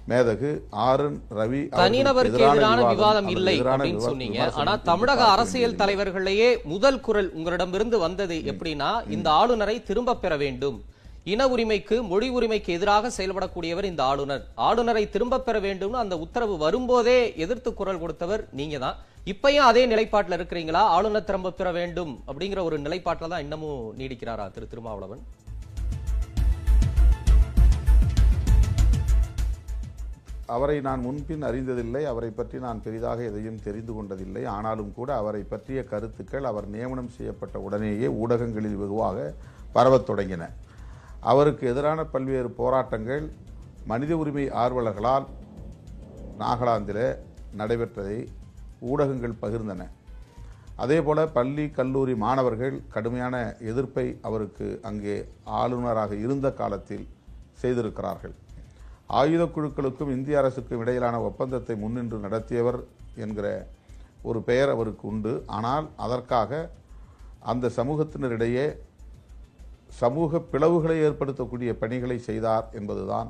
[0.10, 0.50] மேதகு
[0.88, 4.40] ஆர் என் ரவி தனிநபருக்கு எதிரான விவாதம் இல்லை அப்படின்னு சொன்னீங்க.
[4.62, 5.80] ஆனா தமிழக அரசியல்.
[5.82, 10.78] தலைவர்களிலேயே முதல் குரல் உங்களிடமிருந்து வந்தது எப்படின்னா இந்த ஆளுநரை திரும்ப பெற வேண்டும்.
[11.34, 14.44] இன உரிமைக்கு மொழி உரிமைக்கு எதிராக செயல்படக்கூடியவர் இந்த ஆளுநர்.
[14.68, 18.98] ஆளுநரை திரும்ப பெற வேண்டும்னு அந்த உத்தரவு வரும்போதே எதிர்த்து குரல் கொடுத்தவர் நீங்க தான்.
[19.32, 20.84] இப்பயும் அதே நிலைப்பாட்டுல இருக்கிறீங்களா?
[20.98, 25.24] ஆளுநர் திரும்ப பெற வேண்டும் அப்படிங்கிற ஒரு நிலைப்பாட்டுல தான் இன்னமும் நீடிக்கிறாரா திரு திருமாவளவன்?
[30.54, 34.44] அவரை நான் முன்பின் அறிந்ததில்லை அவரை பற்றி நான் பெரிதாக எதையும் தெரிந்து கொண்டதில்லை.
[34.46, 39.34] ஆனாலும் கூட அவரை பற்றிய கருத்துக்கள் அவர் நியமனம் செய்யப்பட்ட உடனேயே ஊடகங்களில் வெகுவாக
[39.76, 40.44] பரவத் தொடங்கின.
[41.20, 43.26] அவருக்கு எதிரான பல்வேறு போராட்டங்கள்
[43.86, 45.28] மனித உரிமை ஆர்வலர்களால்
[46.40, 47.06] நாகாலாந்தில்
[47.58, 48.18] நடைபெற்றதை
[48.92, 49.84] ஊடகங்கள் பகிர்ந்தன.
[50.76, 53.36] அதேபோல பள்ளி கல்லூரி மாணவர்கள் கடுமையான
[53.72, 57.08] எதிர்ப்பை அவருக்கு அங்கே ஆளுநராக இருந்த காலத்தில்
[57.62, 58.36] செய்திருக்கிறார்கள்.
[59.08, 62.80] ஆயுத குழுக்களுக்கும் இந்திய அரசுக்கும் இடையிலான ஒப்பந்தத்தை முன்னின்று நடத்தியவர்
[63.16, 63.48] என்கிற
[64.22, 65.44] ஒரு பெயர் அவருக்கு உண்டு.
[65.46, 66.70] ஆனால் அதற்காக
[67.40, 68.66] அந்த சமூகத்தினரிடையே
[70.02, 73.30] சமூக பிளவுகளை ஏற்படுத்தக்கூடிய பணிகளை செய்தார் என்பதுதான்.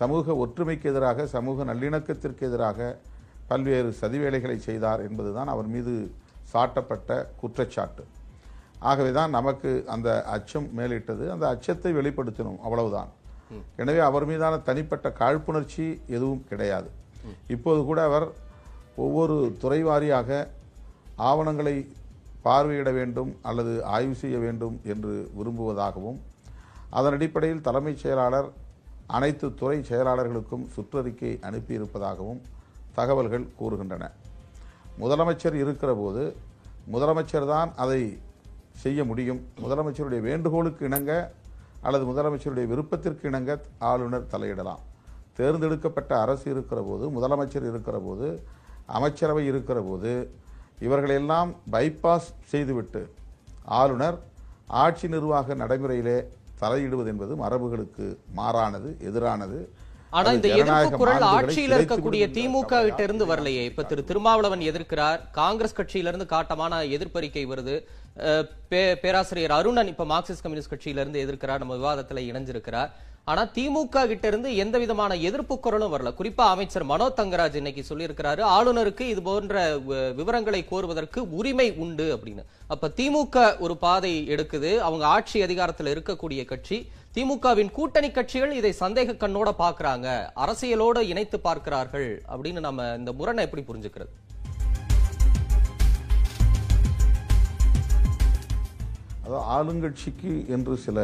[0.00, 2.98] சமூக ஒற்றுமைக்கு எதிராக சமூக நல்லிணக்கத்திற்கு எதிராக
[3.48, 5.94] பல்வேறு சதிவேலைகளை செய்தார் என்பதுதான் அவர் மீது
[6.52, 8.04] சாட்டப்பட்ட குற்றச்சாட்டு.
[8.78, 11.24] ஆகவேதான் நமக்கு அந்த அச்சம் மேலிட்டது.
[11.28, 13.10] அந்த அச்சத்தை வெளிப்படுத்தினோம் அவ்வளவுதான்.
[13.80, 15.86] எனவே அவர் மீதான தனிப்பட்ட காழ்ப்புணர்ச்சி
[16.16, 16.88] எதுவும் கிடையாது.
[17.54, 18.26] இப்போது கூட அவர்
[19.04, 20.40] ஒவ்வொரு துறை வாரியாக
[21.30, 21.74] ஆவணங்களை
[22.44, 26.18] பார்வையிட வேண்டும் அல்லது ஆய்வு செய்ய வேண்டும் என்று விரும்புவதாகவும்
[26.98, 28.48] அதன் அடிப்படையில் தலைமைச் செயலாளர்
[29.16, 32.40] அனைத்து துறை செயலாளர்களுக்கும் சுற்றறிக்கை அனுப்பியிருப்பதாகவும்
[32.98, 34.04] தகவல்கள் கூறுகின்றன.
[35.02, 36.22] முதலமைச்சர் இருக்கிற போது
[36.94, 38.00] முதலமைச்சர் தான் அதை
[38.82, 39.40] செய்ய முடியும்.
[39.62, 41.12] முதலமைச்சருடைய வேண்டுகோளுக்கு இணங்க
[41.82, 44.80] அல்லது முதலமைச்சருடைய விருப்பத்திற்கு இணங்க ஆளுநர் தலையிடலாம்.
[45.36, 48.28] தேர்ந்தெடுக்கப்பட்ட அரசு இருக்கிற போது முதலமைச்சர் இருக்கிற போது
[48.86, 50.12] அமைச்சரவை இருக்கிற போது
[50.86, 53.02] இவர்களெல்லாம் பைபாஸ் செய்துவிட்டு
[53.64, 54.18] ஆளுநர்
[54.66, 56.18] ஆட்சி நிர்வாக நடைமுறையிலே
[56.60, 59.58] தலையிடுவது என்பது மரபுகளுக்கு மாறானது எதிரானது.
[60.10, 63.64] ஆனா இந்த எதிர்ப்பு குரல் ஆட்சியில் இருக்கக்கூடிய திமுக கிட்ட இருந்து வரலையே.
[63.70, 67.76] இப்ப திரு திருமாவளவன் எதிர்க்கிறார் காங்கிரஸ் கட்சியில இருந்து காட்டமான எதிர்ப்பறிக்கை வருது.
[69.02, 72.90] பேராசிரியர் அருணன் இப்ப மார்க்சிஸ்ட் கம்யூனிஸ்ட் கட்சியிலிருந்து எதிர்க்கிறார் நம்ம விவாதத்தில் இணைஞ்சிருக்கிறார்.
[73.30, 76.10] ஆனா திமுக கிட்ட இருந்து எந்த விதமான எதிர்ப்பு குரலும் வரல.
[76.18, 79.64] குறிப்பா அமைச்சர் மனோ தங்கராஜ் இன்னைக்கு சொல்லியிருக்கிறாரு ஆளுநருக்கு இது போன்ற
[80.20, 82.44] விவரங்களை கோருவதற்கு உரிமை உண்டு அப்படின்னு.
[82.74, 86.78] அப்ப திமுக ஒரு பாதை எடுக்குது அவங்க ஆட்சி அதிகாரத்துல இருக்கக்கூடிய கட்சி
[87.16, 90.08] திமுகவின் கூட்டணி கட்சிகள் இதை சந்தேக கண்ணோட பாக்குறாங்க
[90.44, 94.12] அரசியலோட இணைத்து பார்க்கிறார்கள் அப்படின்னு நம்ம இந்த முரணை எப்படி புரிஞ்சுக்கிறது?
[99.30, 100.98] அதாவது ஆளுங்கட்சிக்கு என்று சில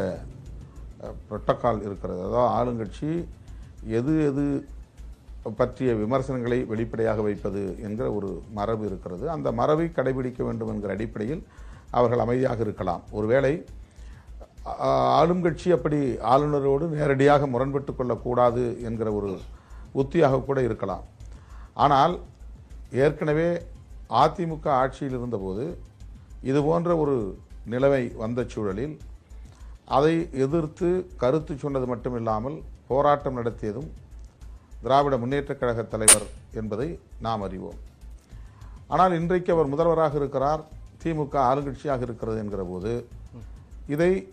[1.26, 2.20] புரோட்டோகால் இருக்கிறது.
[2.24, 3.10] அதாவது ஆளுங்கட்சி
[3.98, 4.44] எது எது
[5.58, 9.24] பற்றிய விமர்சனங்களை வெளிப்படையாக வைப்பது என்கிற ஒரு மரபு இருக்கிறது.
[9.34, 11.42] அந்த மரபை கடைபிடிக்க வேண்டும் என்கிற அடிப்படையில்
[11.98, 13.04] அவர்கள் அமைதியாக இருக்கலாம்.
[13.18, 13.52] ஒருவேளை
[15.20, 16.00] ஆளும் கட்சி அப்படி
[16.34, 19.32] ஆளுநரோடு நேரடியாக முரண்பட்டு கொள்ளக்கூடாது என்கிற ஒரு
[20.02, 21.04] உத்தியாக கூட இருக்கலாம்.
[21.84, 22.14] ஆனால்
[23.06, 23.48] ஏற்கனவே
[24.22, 25.64] அதிமுக ஆட்சியில் இருந்தபோது
[26.50, 27.16] இது போன்ற ஒரு
[27.70, 28.98] நிலவை வந்த சூழலில்
[29.84, 33.88] அதை எதிர்த்து கருத்து சொன்னது மட்டுமில்லாமல் போராட்டம் நடத்தியதும்
[34.82, 37.78] திராவிட முன்னேற்றக் கழக தலைவர் என்பதை நாம் அறிவோம்.
[38.86, 40.62] ஆனால் இன்றைக்கு அவர் முதல்வராக இருக்கிறார்
[41.02, 43.08] திமுக ஆளுங்கட்சியாக இருக்கிறது என்கிற போது
[43.86, 44.28] இதை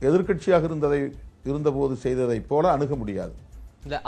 [0.00, 1.00] எதிர்க்கட்சியாக இருந்ததை
[1.44, 3.32] இருந்தபோது செய்ததைப் போல அணுக முடியாது.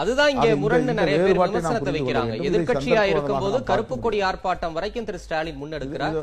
[0.02, 0.46] அதுதான் இங்க
[0.80, 2.34] இந்த நிறைய பேர் விமர்சனத்தை வைக்கிறாங்க.
[2.44, 6.16] சந்தர்ப்பவாதமாக இருக்கும்போது நாம் கருப்பு கொடி ஆர்ப்பாட்டம் வரைக்கும் திரு ஸ்டாலின் முன்னெடுக்கிறார்.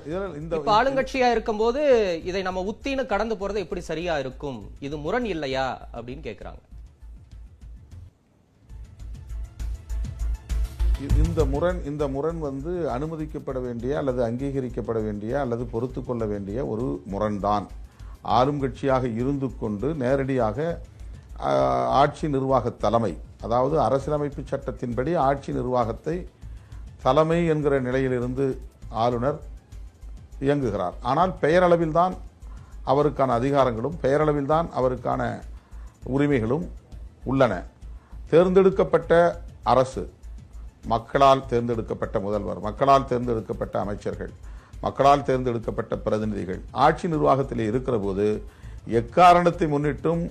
[0.57, 1.81] இப்ப ஆளுங்கட்சியா இருக்கும்போது
[2.29, 4.59] இதை நம்ம உத்தின்னு கடந்து போறது எப்படி சரியா இருக்கும்?
[4.87, 5.67] இது முரண் இல்லையா?
[5.97, 6.61] அப்படின்னு கேக்குறாங்க.
[11.23, 16.85] இந்த முரண் இந்த முரண் வந்து அனுமதிக்கப்பட வேண்டிய அல்லது அங்கீகரிக்கப்பட வேண்டிய அல்லது பொறுத்து கொள்ள வேண்டிய ஒரு
[17.11, 17.65] முரண்தான்
[18.37, 20.57] ஆளும் கட்சியாக இருந்து கொண்டு நேரடியாக
[22.01, 23.13] ஆட்சி நிர்வாக தலைமை
[23.47, 26.15] அதாவது அரசியலமைப்பு சட்டத்தின்படி ஆட்சி நிர்வாகத்தை
[27.05, 28.45] தலைமை என்கிற நிலையிலிருந்து
[29.03, 29.39] ஆளுநர்
[30.45, 30.95] இயங்குகிறார்.
[31.09, 32.13] ஆனால் பெயரளவில் தான்
[32.91, 35.21] அவருக்கான அதிகாரங்களும் பெயரளவில் தான் அவருக்கான
[36.15, 36.65] உரிமைகளும்
[37.31, 37.53] உள்ளன.
[38.31, 39.13] தேர்ந்தெடுக்கப்பட்ட
[39.73, 40.03] அரசு
[40.91, 44.31] மக்களால் தேர்ந்தெடுக்கப்பட்ட முதல்வர் மக்களால் தேர்ந்தெடுக்கப்பட்ட அமைச்சர்கள்
[44.83, 48.27] மக்களால் தேர்ந்தெடுக்கப்பட்ட பிரதிநிதிகள் ஆட்சி நிர்வாகத்தில் இருக்கிற போது
[48.99, 50.21] எக்காரணத்தை முன்னிட்டும்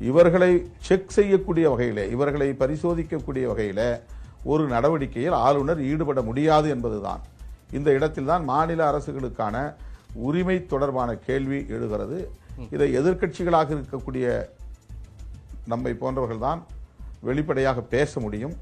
[0.00, 4.00] இவர்களை செக் செய்யக்கூடிய வகையில் இவர்களை பரிசோதிக்கக்கூடிய வகையில்
[4.44, 7.20] ஒரு நடவடிக்கையில் ஆளுநர் ஈடுபட முடியாது என்பதுதான்.
[7.72, 9.74] இந்த இடத்தில்தான் மாநில அரசுகளுக்கான
[10.12, 12.18] உரிமை தொடர்பான கேள்வி எழுகிறது.
[12.70, 14.46] இதை எதிர்க்கட்சிகளாக இருக்கக்கூடிய
[15.66, 16.62] நம்மை போன்றவர்கள்தான்
[17.20, 18.54] வெளிப்படையாக பேச முடியும்.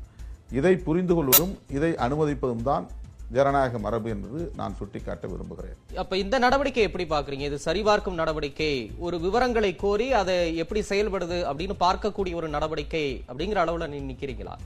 [0.51, 2.87] இதை புரிந்து கொள்வதும் இதை அனுமதிப்பதும் தான்
[3.35, 5.77] ஜனநாயக மரபு என்பது நான் சுட்டிக்காட்ட விரும்புகிறேன்.
[6.03, 8.73] அப்ப இந்த நடவடிக்கை எப்படி பாக்குறீங்க இது சரிபார்க்கும் நடவடிக்கை
[9.07, 14.57] ஒரு விவரங்களை கோரி அதை எப்படி செயல்படுது அப்படின்னு பார்க்கக்கூடிய ஒரு நடவடிக்கை அப்படிங்கிற அளவுல நீ நிக்கிறீங்களா?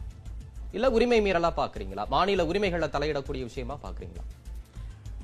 [0.77, 4.25] இல்ல உரிமை மீறலா பாக்குறீங்களா மாநில உரிமைகளை தலையிடக்கூடிய விஷயமா பாக்குறீங்களா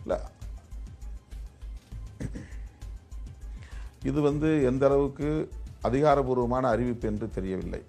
[0.04, 0.14] இல்ல.
[4.10, 5.28] இது வந்து எந்த அளவுக்கு
[5.88, 7.80] அதிகாரபூர்வமான அறிவிப்பு என்று தெரியவில்லை.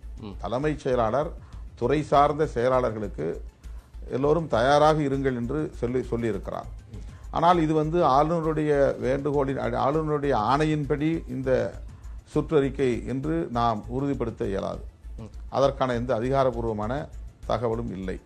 [0.43, 1.29] தலைமைச் செயலாளர்
[1.79, 3.27] துறை சார்ந்த செயலாளர்களுக்கு
[4.15, 6.69] எல்லோரும் தயாராக இருங்கள் என்று சொல்லி சொல்லியிருக்கிறார்.
[7.37, 8.71] ஆனால் இது வந்து ஆளுநருடைய
[9.05, 11.51] வேண்டுகோளின் ஆளுநருடைய ஆணையின்படி இந்த
[12.33, 14.83] சுற்றறிக்கை என்று நாம் உறுதிப்படுத்த இயலாது.
[15.57, 16.93] அதற்கான எந்த அதிகாரபூர்வமான
[17.49, 18.17] தகவலும் இல்லை.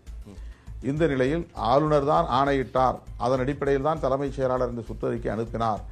[0.89, 2.97] இந்த நிலையில் ஆளுநர் தான் ஆணையிட்டார்.
[3.25, 5.83] அதன் அடிப்படையில் தான் தலைமைச் செயலாளர் இந்த சுற்றறிக்கை அனுப்பினார்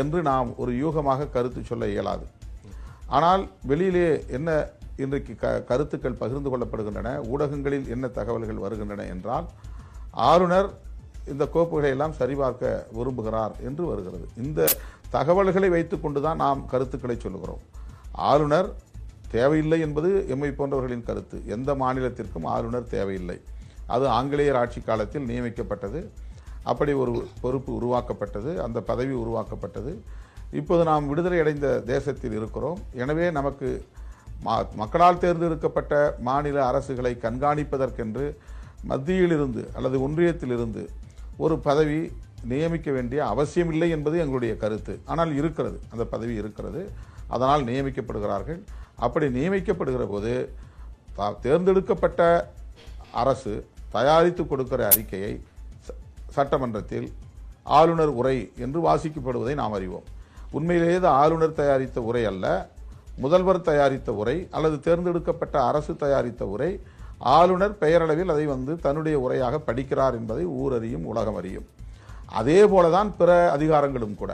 [0.00, 2.24] என்று நாம் ஒரு யூகமாக கருத்து சொல்ல இயலாது.
[3.16, 4.50] ஆனால் வெளியிலே என்ன
[4.96, 7.28] இன்றைக்கு க கருத்துக்கள் பகிர்ந்து கொள்ளப்படுகின்றன.
[7.32, 9.46] ஊடகங்களில் என்ன தகவல்கள் வருகின்றன என்றால்
[10.10, 10.70] ஆளுநர்
[11.32, 14.28] இந்த கோப்புகளை எல்லாம் சரிபார்க்க விரும்புகிறார் என்று வருகிறது.
[14.36, 14.68] இந்த
[15.10, 17.62] தகவல்களை வைத்துக்கொண்டு தான் நாம் கருத்துக்களை சொல்லுகிறோம்.
[18.12, 18.68] ஆளுநர்
[19.30, 21.42] தேவையில்லை என்பது எம்மை போன்றவர்களின் கருத்து.
[21.46, 23.40] எந்த மாநிலத்திற்கும் ஆளுநர் தேவையில்லை.
[23.86, 26.08] அது ஆங்கிலேயர் ஆட்சி காலத்தில் நியமிக்கப்பட்டது.
[26.62, 28.62] அப்படி ஒரு பொறுப்பு உருவாக்கப்பட்டது.
[28.62, 30.02] அந்த பதவி உருவாக்கப்பட்டது.
[30.52, 32.78] இப்போது நாம் விடுதலை அடைந்த தேசத்தில் இருக்கிறோம்.
[32.92, 33.84] எனவே நமக்கு
[34.74, 38.36] மக்களால் தேர்ந்தெடுக்கப்பட்ட மாநில அரசுகளை கண்காணிப்பதற்கென்று
[38.82, 40.88] மத்தியிலிருந்து அல்லது ஒன்றியத்திலிருந்து
[41.36, 45.00] ஒரு பதவி நியமிக்க வேண்டிய அவசியமில்லை என்பது எங்களுடைய கருத்து.
[45.04, 45.80] ஆனால் இருக்கிறது.
[45.90, 46.90] அந்த பதவி இருக்கிறது.
[47.26, 48.62] அதனால் நியமிக்கப்படுகிறார்கள்.
[48.96, 50.52] அப்படி நியமிக்கப்படுகிற போது
[51.40, 52.50] தேர்ந்தெடுக்கப்பட்ட
[53.12, 55.40] அரசு தயாரித்து கொடுக்கிற அறிக்கையை
[55.88, 55.94] ச-
[56.28, 57.12] சட்டமன்றத்தில்
[57.62, 60.04] ஆளுநர் உரை என்று வாசிக்கப்படுவதை நாம் அறிவோம்.
[60.50, 62.68] உண்மையிலேயே ஆளுநர் தயாரித்த உரை அல்ல.
[63.16, 66.80] முதல்வர் தயாரித்த உரை அல்லது தேர்ந்தெடுக்கப்பட்ட அரசு தயாரித்த உரை
[67.18, 71.66] ஆளுநர் பெயரளவில் அதை வந்து தன்னுடைய உரையாக படிக்கிறார் என்பதை ஊரறியும் உலகம் அறியும்.
[72.26, 74.32] அதே போலதான் பிற அதிகாரங்களும் கூட.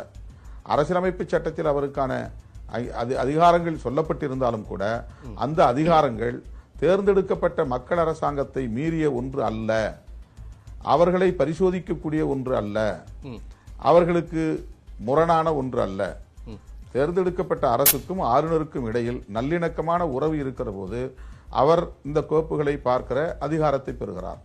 [0.63, 2.13] அரசியலமைப்பு சட்டத்தில் அவருக்கான
[3.01, 4.85] அது அதிகாரங்கள் சொல்லப்பட்டிருந்தாலும் கூட
[5.35, 6.37] அந்த அதிகாரங்கள்
[6.81, 9.99] தேர்ந்தெடுக்கப்பட்ட மக்கள் அரசாங்கத்தை மீறிய ஒன்று அல்ல.
[10.83, 13.05] அவர்களை பரிசோதிக்கக்கூடிய ஒன்று அல்ல.
[13.77, 14.45] அவர்களுக்கு
[15.09, 16.03] முரணான ஒன்று அல்ல.
[16.95, 21.01] தேர்ந்தெடுக்கப்பட்ட அரசுக்கும் ஆளுநருக்கும் இடையில் நல்லிணக்கமான உறவு இருக்கிற போது
[21.63, 24.41] அவர் இந்த கோப்புகளை பார்க்கிற அதிகாரத்தை பெறுகிறார்.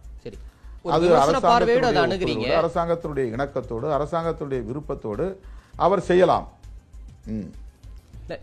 [0.96, 5.26] அது அரசாங்கத்தினுடைய அரசாங்கத்தினுடைய இணக்கத்தோடு அரசாங்கத்தினுடைய விருப்பத்தோடு
[5.86, 6.48] அவர் செய்யலாம்.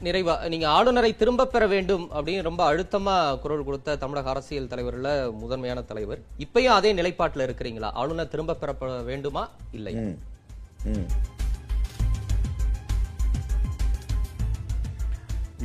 [0.06, 5.10] நிறைவா நீங்க ஆளுநரை திரும்ப பெற வேண்டும் அப்படின்னு ரொம்ப அழுத்தமா குரல் கொடுத்த தமிழக அரசியல் தலைவர்ல
[5.42, 6.20] முதன்மையான தலைவர்.
[6.44, 7.90] இப்பயும் அதே நிலைப்பாட்டுல இருக்கிறீங்களா?
[8.02, 8.72] ஆளுநர் திரும்ப பெற
[9.10, 9.44] வேண்டுமா?
[9.78, 10.02] இல்லையா?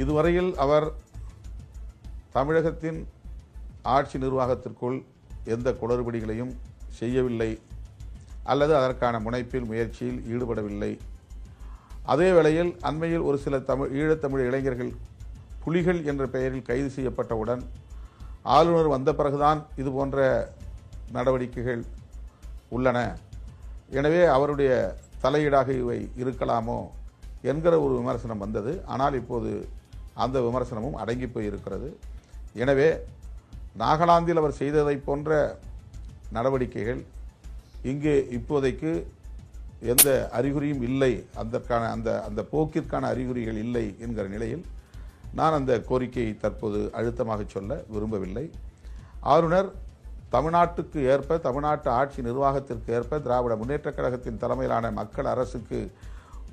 [0.01, 0.87] இதுவரையில் அவர்
[2.35, 2.99] தமிழகத்தின்
[3.95, 4.97] ஆட்சி நிர்வாகத்திற்குள்
[5.55, 6.53] எந்த குளறுபடிகளையும்
[6.99, 7.49] செய்யவில்லை
[8.51, 10.91] அல்லது அதற்கான முனைப்பில் முயற்சியில் ஈடுபடவில்லை.
[12.13, 14.91] அதே வேளையில் அண்மையில் ஒரு சில தமிழ் ஈழத்தமிழ் இளைஞர்கள்
[15.63, 17.63] புலிகள் என்ற பெயரில் கைது செய்யப்பட்டவுடன்
[18.55, 20.17] ஆளுநர் வந்த பிறகுதான் இது போன்ற
[21.15, 21.81] நடவடிக்கைகள்
[22.75, 22.99] உள்ளன.
[23.97, 24.71] எனவே அவருடைய
[25.23, 26.79] தலையீடாக இவை இருக்கலாமோ
[27.51, 28.71] என்கிற ஒரு விமர்சனம் வந்தது.
[28.93, 29.51] ஆனால் இப்போது
[30.23, 31.89] அந்த விமர்சனமும் அடங்கி போயிருக்கிறது
[32.63, 32.89] எனவே
[33.81, 35.31] நாகாலாந்தில் அவர் செய்ததைப் போன்ற
[36.35, 37.01] நடவடிக்கைகள்
[37.91, 38.91] இங்கே இப்போதைக்கு
[39.93, 41.11] எந்த அறிகுறியும் இல்லை.
[41.41, 44.63] அதற்கான அந்த அந்த போக்கிற்கான அறிகுறிகள் இல்லை என்கிற நிலையில்
[45.39, 48.45] நான் அந்த கோரிக்கையை தற்போது அழுத்தமாக சொல்ல விரும்பவில்லை.
[49.33, 49.69] ஆளுநர்
[50.35, 55.79] தமிழ்நாட்டுக்கு ஏற்ப தமிழ்நாட்டு ஆட்சி நிர்வாகத்திற்கு ஏற்ப திராவிட முன்னேற்றக் கழகத்தின் தலைமையிலான மக்கள் அரசுக்கு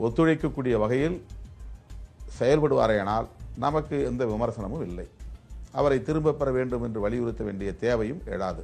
[0.07, 1.17] ஒத்துழைக்கக்கூடிய வகையில்
[2.39, 5.09] செயல்படுவாரேயானால் நமக்கு எந்த விமர்சனமும் இல்லை.
[5.73, 8.63] அவரை திரும்ப பெற வேண்டும் என்று வலியுறுத்த வேண்டிய தேவையும் எழாது.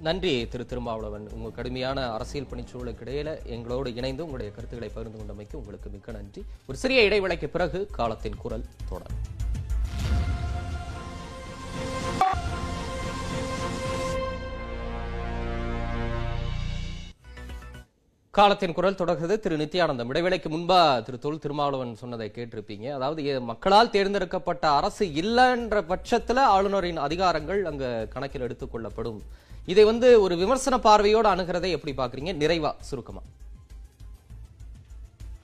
[0.00, 1.28] நன்றி திரு திருமாவளவன்.
[1.30, 6.44] உங்கள் கடுமையான அரசியல் பணிச்சூழலுக்கு இடையில எங்களோடு இணைந்து உங்களுடைய கருத்துக்களை பகிர்ந்து கொண்டமைக்கு உங்களுக்கு மிக்க நன்றி.
[6.66, 9.16] ஒரு சிறிய இடைவெளிக்கு பிறகு காலத்தின் குரல் தொடரும்.
[18.40, 19.40] காலத்தின் குரல் தொடர்கிறது.
[19.40, 19.56] திரு.
[19.56, 21.18] நித்யானந்தம் இடைவேளைக்கு முன்பா திரு.
[21.18, 22.86] தொல் திருமாவளவன் சொன்னதை கேட்டிருப்பீங்க.
[22.94, 29.20] அதாவது மக்களால் தேர்ந்தெடுக்கப்பட்ட அரசு இல்லைன்ற பட்சத்தில் ஆளுநரின் அதிகாரங்கள் அங்கு கணக்கில் எடுத்துக் கொள்ளப்படும்.
[29.66, 33.22] இதை வந்து ஒரு விமர்சன பார்வையோடு அணுகிறதை எப்படி பாக்குறீங்க நிறைவா சுருக்கமா.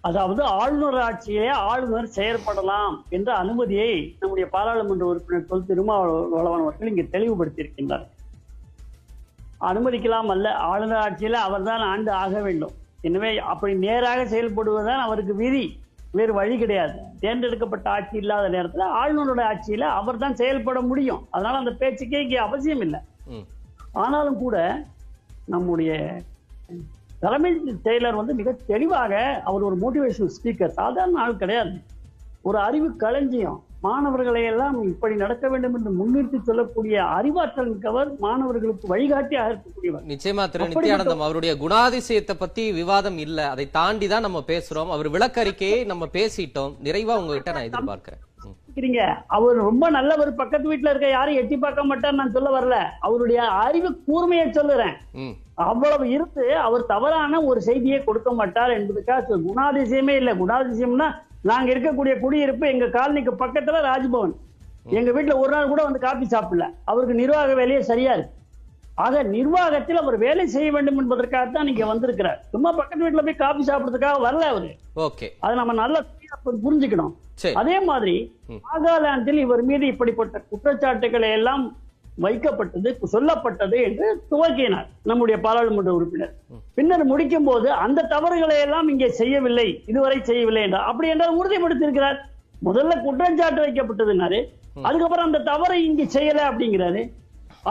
[0.00, 8.06] அதாவது ஆளுநர் ஆட்சியிலே ஆளுநர் செயற்படலாம் என்ற அனுமதியை நம்முடைய பாராளுமன்ற உறுப்பினர் தொல் திருமாவளவன் அவர்கள் இங்கு தெளிவுபடுத்தியிருக்கின்றார்.
[9.61, 12.74] அனுமதிக்கலாம் அல்ல ஆளுநர் ஆட்சியில அவர்தான் ஆண்டு ஆக வேண்டும்.
[13.08, 15.64] எனவே அப்படி நேராக செயல்படுவதுதான் அவருக்கு விதி.
[16.14, 16.94] வேறு வழி கிடையாது.
[17.20, 21.22] தேர்ந்தெடுக்கப்பட்ட ஆட்சி இல்லாத நேரத்தில் ஆளுநருடைய ஆட்சியில அவர்தான் செயல்பட முடியும்.
[21.30, 23.00] அதனால அந்த பேச்சுக்கே இங்கே அவசியம் இல்லை.
[24.04, 24.56] ஆனாலும் கூட
[25.48, 25.90] நம்முடைய
[27.22, 29.12] தலைமைச் செயலர் வந்து மிக தெளிவாக
[29.48, 31.76] அவர் ஒரு மோட்டிவேஷனல் ஸ்பீக்கர் சாதாரண ஆள் கிடையாது.
[32.44, 33.60] ஒரு அறிவு களஞ்சியம்.
[33.87, 40.70] மாணவர்களை எல்லாம் இப்படி நடக்க வேண்டும் என்று முன்னிறுத்தி சொல்லக்கூடிய அறிவாற்றல் மிக்கவர் மாணவர்களுக்கு வழிகாட்டியாக இருக்கக்கூடியவர் நிச்சயமா திரு
[40.72, 43.38] நித்யானந்தம் அவருடைய குணாதிசயத்தை பத்தி விவாதம் இல்ல.
[43.55, 44.92] அதை தாண்டி தான் நம்ம பேசுறோம்.
[44.94, 46.72] அவர் விளக்கறிக்கையை நம்ம பேசிட்டோம்.
[46.87, 48.22] நிறைவா உங்ககிட்ட நான் எதிர்பார்க்கிறேன்.
[49.37, 50.31] அவர் ரொம்ப நல்லவர்.
[50.40, 52.79] பக்கத்து வீட்டுல இருக்க யாரும் எட்டி பார்க்க மாட்டார் நான் சொல்ல வரல.
[53.07, 54.96] அவருடைய அறிவு கூர்மையை சொல்லுறேன்.
[55.70, 60.35] அவ்வளவு இருந்து அவர் தவறான ஒரு செய்தியை கொடுக்க மாட்டார் என்பதுக்காக குணாதிசயமே இல்லை.
[60.42, 61.09] குணாதிசயம்னா
[61.50, 64.35] நாங்க இருக்கக்கூடிய குடியிருப்பு எங்க காலனிக்கு பக்கத்துல ராஜ்பவன்.
[64.98, 66.64] எங்க வீட்டுல ஒரு நாள் கூட வந்து காபி சாப்பிடல.
[66.85, 68.35] அவருக்கு நிர்வாக வேலையே சரியா இருக்கு.
[68.94, 72.38] ஆக நிர்வாகத்தில் அவர் வேலை செய்ய வேண்டும் என்பதற்காக தான் நீங்க வந்திருக்கிறார்.
[72.50, 74.70] சும்மா பக்கத்து வீட்டுல போய் காபி சாப்பிடுறதுக்காக வரல அவரு.
[74.97, 75.26] ஓகே.
[75.40, 76.01] அதை நம்ம நல்லா
[76.47, 77.14] புரிஞ்சுக்கணும்.
[77.55, 78.14] அதே மாதிரி.
[78.66, 81.64] நாகாலாந்தில் இவர் மீது இப்படிப்பட்ட குற்றச்சாட்டுகளை எல்லாம்
[82.24, 86.32] வைக்கப்பட்டது சொல்லப்பட்டது என்று துவக்கினார் நம்முடைய பாராளுமன்ற உறுப்பினர்.
[86.76, 90.88] பின்னர் முடிக்கும் போது அந்த தவறுகளை எல்லாம் இங்கே செய்யவில்லை இதுவரை செய்யவில்லை என்றார்.
[90.90, 92.18] அப்படி என்றால் உறுதிப்படுத்தியிருக்கிறார்.
[92.68, 94.40] முதல்ல குற்றச்சாட்டு வைக்கப்பட்டதுனாரு
[94.86, 97.02] அதுக்கப்புறம் அந்த தவறை இங்கே செய்யல அப்படிங்கிறாரு.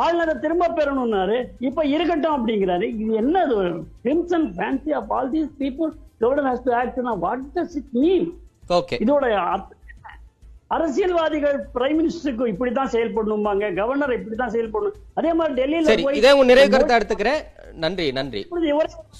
[0.04, 1.38] ஆளுநரை திரும்ப பெறணும்னாரு.
[1.68, 2.88] இப்ப இருக்கட்டும் அப்படிங்கிறாரு.
[3.02, 3.56] இது என்ன அது
[4.06, 5.92] crimson fancy of all these people
[6.24, 8.28] governor has to act what does it mean
[8.78, 9.26] okay இதோட?
[10.68, 14.96] அரசியல்வாதிகள் பிரைம் மினிஸ்டருக்கு இப்படித்தான் செயல்படணும்பாங்க கவர்னர் இப்படித்தான் செயல்படணும்.
[15.14, 17.44] அதே மாதிரி டெல்லியில சரி இதே உங்க நிறைவு கருத்தை எடுத்துக்கிறேன்.
[17.84, 18.42] நன்றி நன்றி.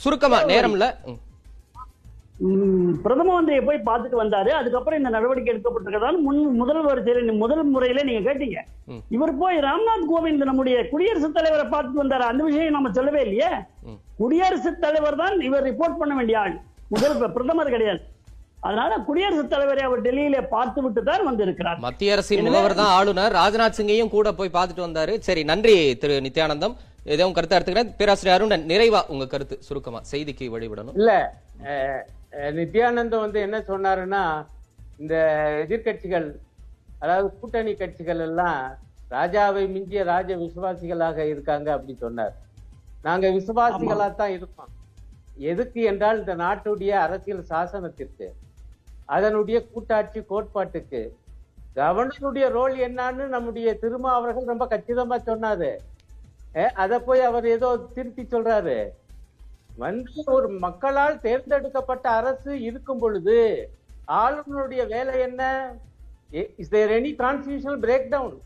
[0.04, 0.88] சுருக்கமா நேரம்ல.
[3.04, 4.52] பிரதம மந்திரியை போய் பார்த்துட்டு வந்தாரு.
[4.60, 8.60] அதுக்கப்புறம் இந்த நடவடிக்கை எடுக்கப்பட்டிருக்கிறதால முன் முதல் வரிசையில முதல் முறையில நீங்க கேட்டீங்க.
[9.16, 12.26] இவர் போய் ராம்நாத் கோவிந்த் நம்முடைய குடியரசுத் தலைவரை பார்த்துட்டு வந்தாரு.
[12.32, 13.52] அந்த விஷயம் நம்ம சொல்லவே இல்லையே.
[14.18, 16.58] குடியரசுத் தலைவர் தான் இவர் ரிப்போர்ட் பண்ண வேண்டிய ஆள்.
[16.94, 18.02] முதல் பிரதமர் கிடையாது.
[18.68, 21.80] அதனால குடியரசுத் தலைவரை அவர் டெல்லியில பார்த்து விட்டு தான் வந்திருக்கிறார்.
[21.88, 23.36] மத்திய அரசின் முகவர் தான் ஆளுநர்.
[23.42, 25.16] ராஜ்நாத் சிங்கையும் கூட போய் பார்த்துட்டு வந்தாரு.
[25.28, 26.76] சரி நன்றி திரு நித்யானந்தம்.
[27.14, 27.92] ஏதோ உங்க கருத்தை எடுத்துக்கிறேன்.
[28.00, 31.12] பேராசிரியர் அருணன் நிறைவா உங்க கருத்து சுருக்கமா செய்திக்கு வழிவிடணும் இல்ல
[32.60, 34.24] நித்யானந்தம் வந்து என்ன சொன்னாருன்னா
[35.02, 35.16] இந்த
[35.66, 36.28] எதிர்க்கட்சிகள்
[37.04, 38.60] அதாவது கூட்டணி கட்சிகள் எல்லாம்
[39.16, 42.34] ராஜாவை மிஞ்சிய ராஜ விசுவாசிகளாக இருக்காங்க அப்படி சொன்னார்.
[43.08, 44.72] நாங்க விசுவாசிகளா தான் இருக்கோம்.
[45.52, 48.28] எதுக்கு என்றால் இந்த நாட்டுடைய அரசியல் சாசனத்திற்கு.
[49.06, 51.02] அதனுடைய கூட்டாட்சி கோட்பாட்டுக்கு.
[51.80, 55.72] கவர்னருடைய ரோல் என்னன்னு நம்முடைய திருமா அவர்கள் ரொம்ப கச்சிதமா சொன்னாரு.
[56.84, 58.78] அதை போய் அவர் ஏதோ திருப்பி சொல்றாரு.
[59.84, 63.38] வந்து ஒரு மக்களால் தேர்ந்தெடுக்கப்பட்ட அரசு இருக்கும் பொழுது
[64.22, 65.42] ஆளுநருடைய வேலை என்ன?
[66.62, 68.38] Is there any constitutional break down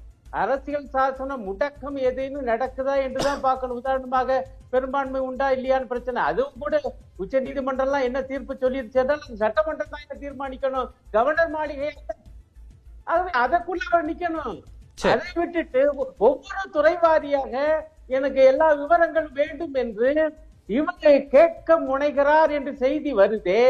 [0.42, 3.80] அரசியல் சாசன முடக்கம் ஏதேனும் நடக்குதா என்றுதான் பார்க்கணும்.
[3.82, 4.40] உதாரணமாக
[4.74, 6.20] பெரும்பான்மை உண்டா இல்லையான்னு பிரச்சனை.
[6.30, 6.76] அதுவும் கூட
[7.24, 10.90] உச்ச நீதிமன்றம்லாம் என்ன தீர்ப்பு சொல்லிருச்சுன்னா சட்டமன்றம் தான் என்ன தீர்மானிக்கணும்?
[11.16, 11.92] கவர்னர் மாளிகை
[13.14, 14.58] அது அதற்குள்ள அவர் நிக்கணும்.
[15.14, 15.82] அதை விட்டுட்டு
[16.28, 17.54] ஒவ்வொரு துறை வாரியாக
[18.18, 20.10] எனக்கு எல்லா விவரங்களும் வேண்டும் என்று
[20.78, 23.64] இவரை கேட்க முனைகிறார் என்று செய்தி வருதே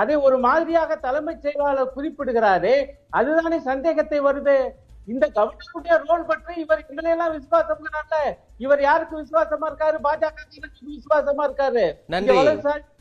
[0.00, 2.76] அதை ஒரு மாதிரியாக தலைமைச் செயலாளர் குறிப்பிடுகிறாரே
[3.18, 4.56] அதுதானே சந்தேகத்தை வருது.
[5.06, 8.36] இந்த கவர்னருடைய ரோல் பற்றி இவர் எங்களையெல்லாம் விசுவாசம்ங்கிறார்ல.
[8.58, 9.98] இவர் யாருக்கு விசுவாசமா இருக்காரு?
[10.04, 10.32] பாஜக
[10.86, 11.94] விசுவாசமா இருக்காரு.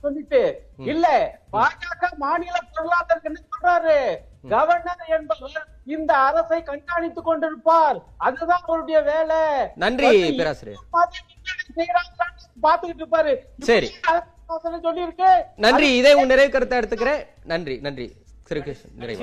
[0.01, 4.17] சொல்லிட்டு இல்ல பாஜக மாநில பொருளாதாரம் என்ன சொல்றாரு?
[4.49, 8.03] கவர்னர் என்பவர் இந்த அரசை கண்காணித்துக் கொண்டிருப்பார்.
[8.17, 9.67] அதுதான் அவருடைய வேலை.
[9.75, 10.81] நன்றி, பேராசிரியர்.
[12.63, 13.37] பார்த்துக்கிட்டு இருப்பாரு.
[13.59, 13.91] சரி.
[14.81, 17.25] சொல்லி இருக்கு நன்றி இதே நிறைவு கருத்தை எடுத்துக்கிறேன்.
[17.43, 18.13] நன்றி நன்றி.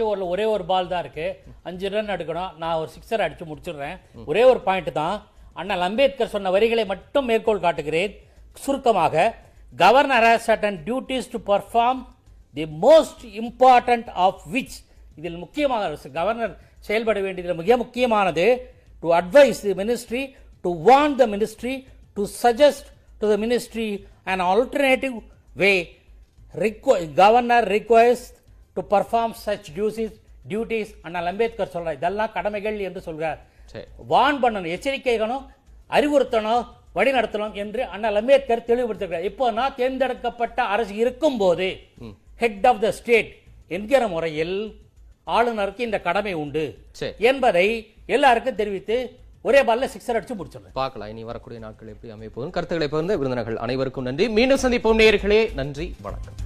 [0.02, 1.42] ஓவரில் ஒரே ஒரு பால் தான் இருக்கு.
[1.62, 2.56] அஞ்சு ரன் எடுக்கணும்.
[2.56, 3.98] நான் ஒரு சிக்ஸர் அடிச்சு முடிச்சிடுறேன்.
[4.26, 5.30] ஒரே ஒரு பாயிண்ட் தான்.
[5.52, 8.20] அண்ணல் அம்பேத்கர் சொன்ன வரிகளை மட்டும் மேற்கோள் காட்டுகிறேன்.
[8.54, 9.34] சுருக்கமாக
[9.76, 12.06] governor has certain duties to perform
[12.54, 14.86] the most important of which.
[15.16, 21.86] இதில் முக்கியமாக கவர்னர் செயல்பட வேண்டியதில் மிக முக்கியமானது to advise the ministry to warn the ministry
[22.14, 22.86] to suggest
[23.18, 25.22] to the ministry an alternative
[25.56, 25.88] way.
[26.58, 27.82] Requ- governor
[28.78, 30.12] to perform such duties
[30.54, 33.38] duties அண்ணல் அம்பேத்கர் சொல்றார் இதெல்லாம் கடமைகள் என்று சொல்றார்
[33.72, 33.86] சரி.
[34.12, 35.44] வான் பண்ணணும் எச்சரிக்கைகளும்
[35.96, 36.64] அறிவுறுத்தணும்
[36.96, 41.68] வழி நடத்தணும் என்று அண்ணல் அம்பேத்கர் தெளிவுபடுத்திருக்கிறார் இப்போ நான் தேர்ந்தெடுக்கப்பட்ட அரசு இருக்கும் போது
[42.42, 43.30] ஹெட் ஆஃப் த ஸ்டேட்
[43.76, 44.56] என்கிற முறையில்
[45.36, 46.64] ஆளுநருக்கு இந்த கடமை உண்டு.
[47.30, 47.66] என்பதை
[48.16, 48.96] எல்லாருக்கும் தெரிவித்து
[49.48, 51.10] ஒரே பால்ல சிக்ஸர் அடிச்சு முடிச்சிடலாம் பார்க்கலாம்.
[51.14, 52.52] இனி வரக்கூடிய நாட்கள் எப்படி அமைப்போம்?
[52.56, 54.28] கருத்துக்களை பகிர்ந்த விருந்தினர்கள் அனைவருக்கும் நன்றி.
[54.38, 55.42] மீண்டும் சந்திப்போம் நேயர்களே.
[55.60, 55.88] நன்றி.
[56.06, 56.38] வணக்கம்.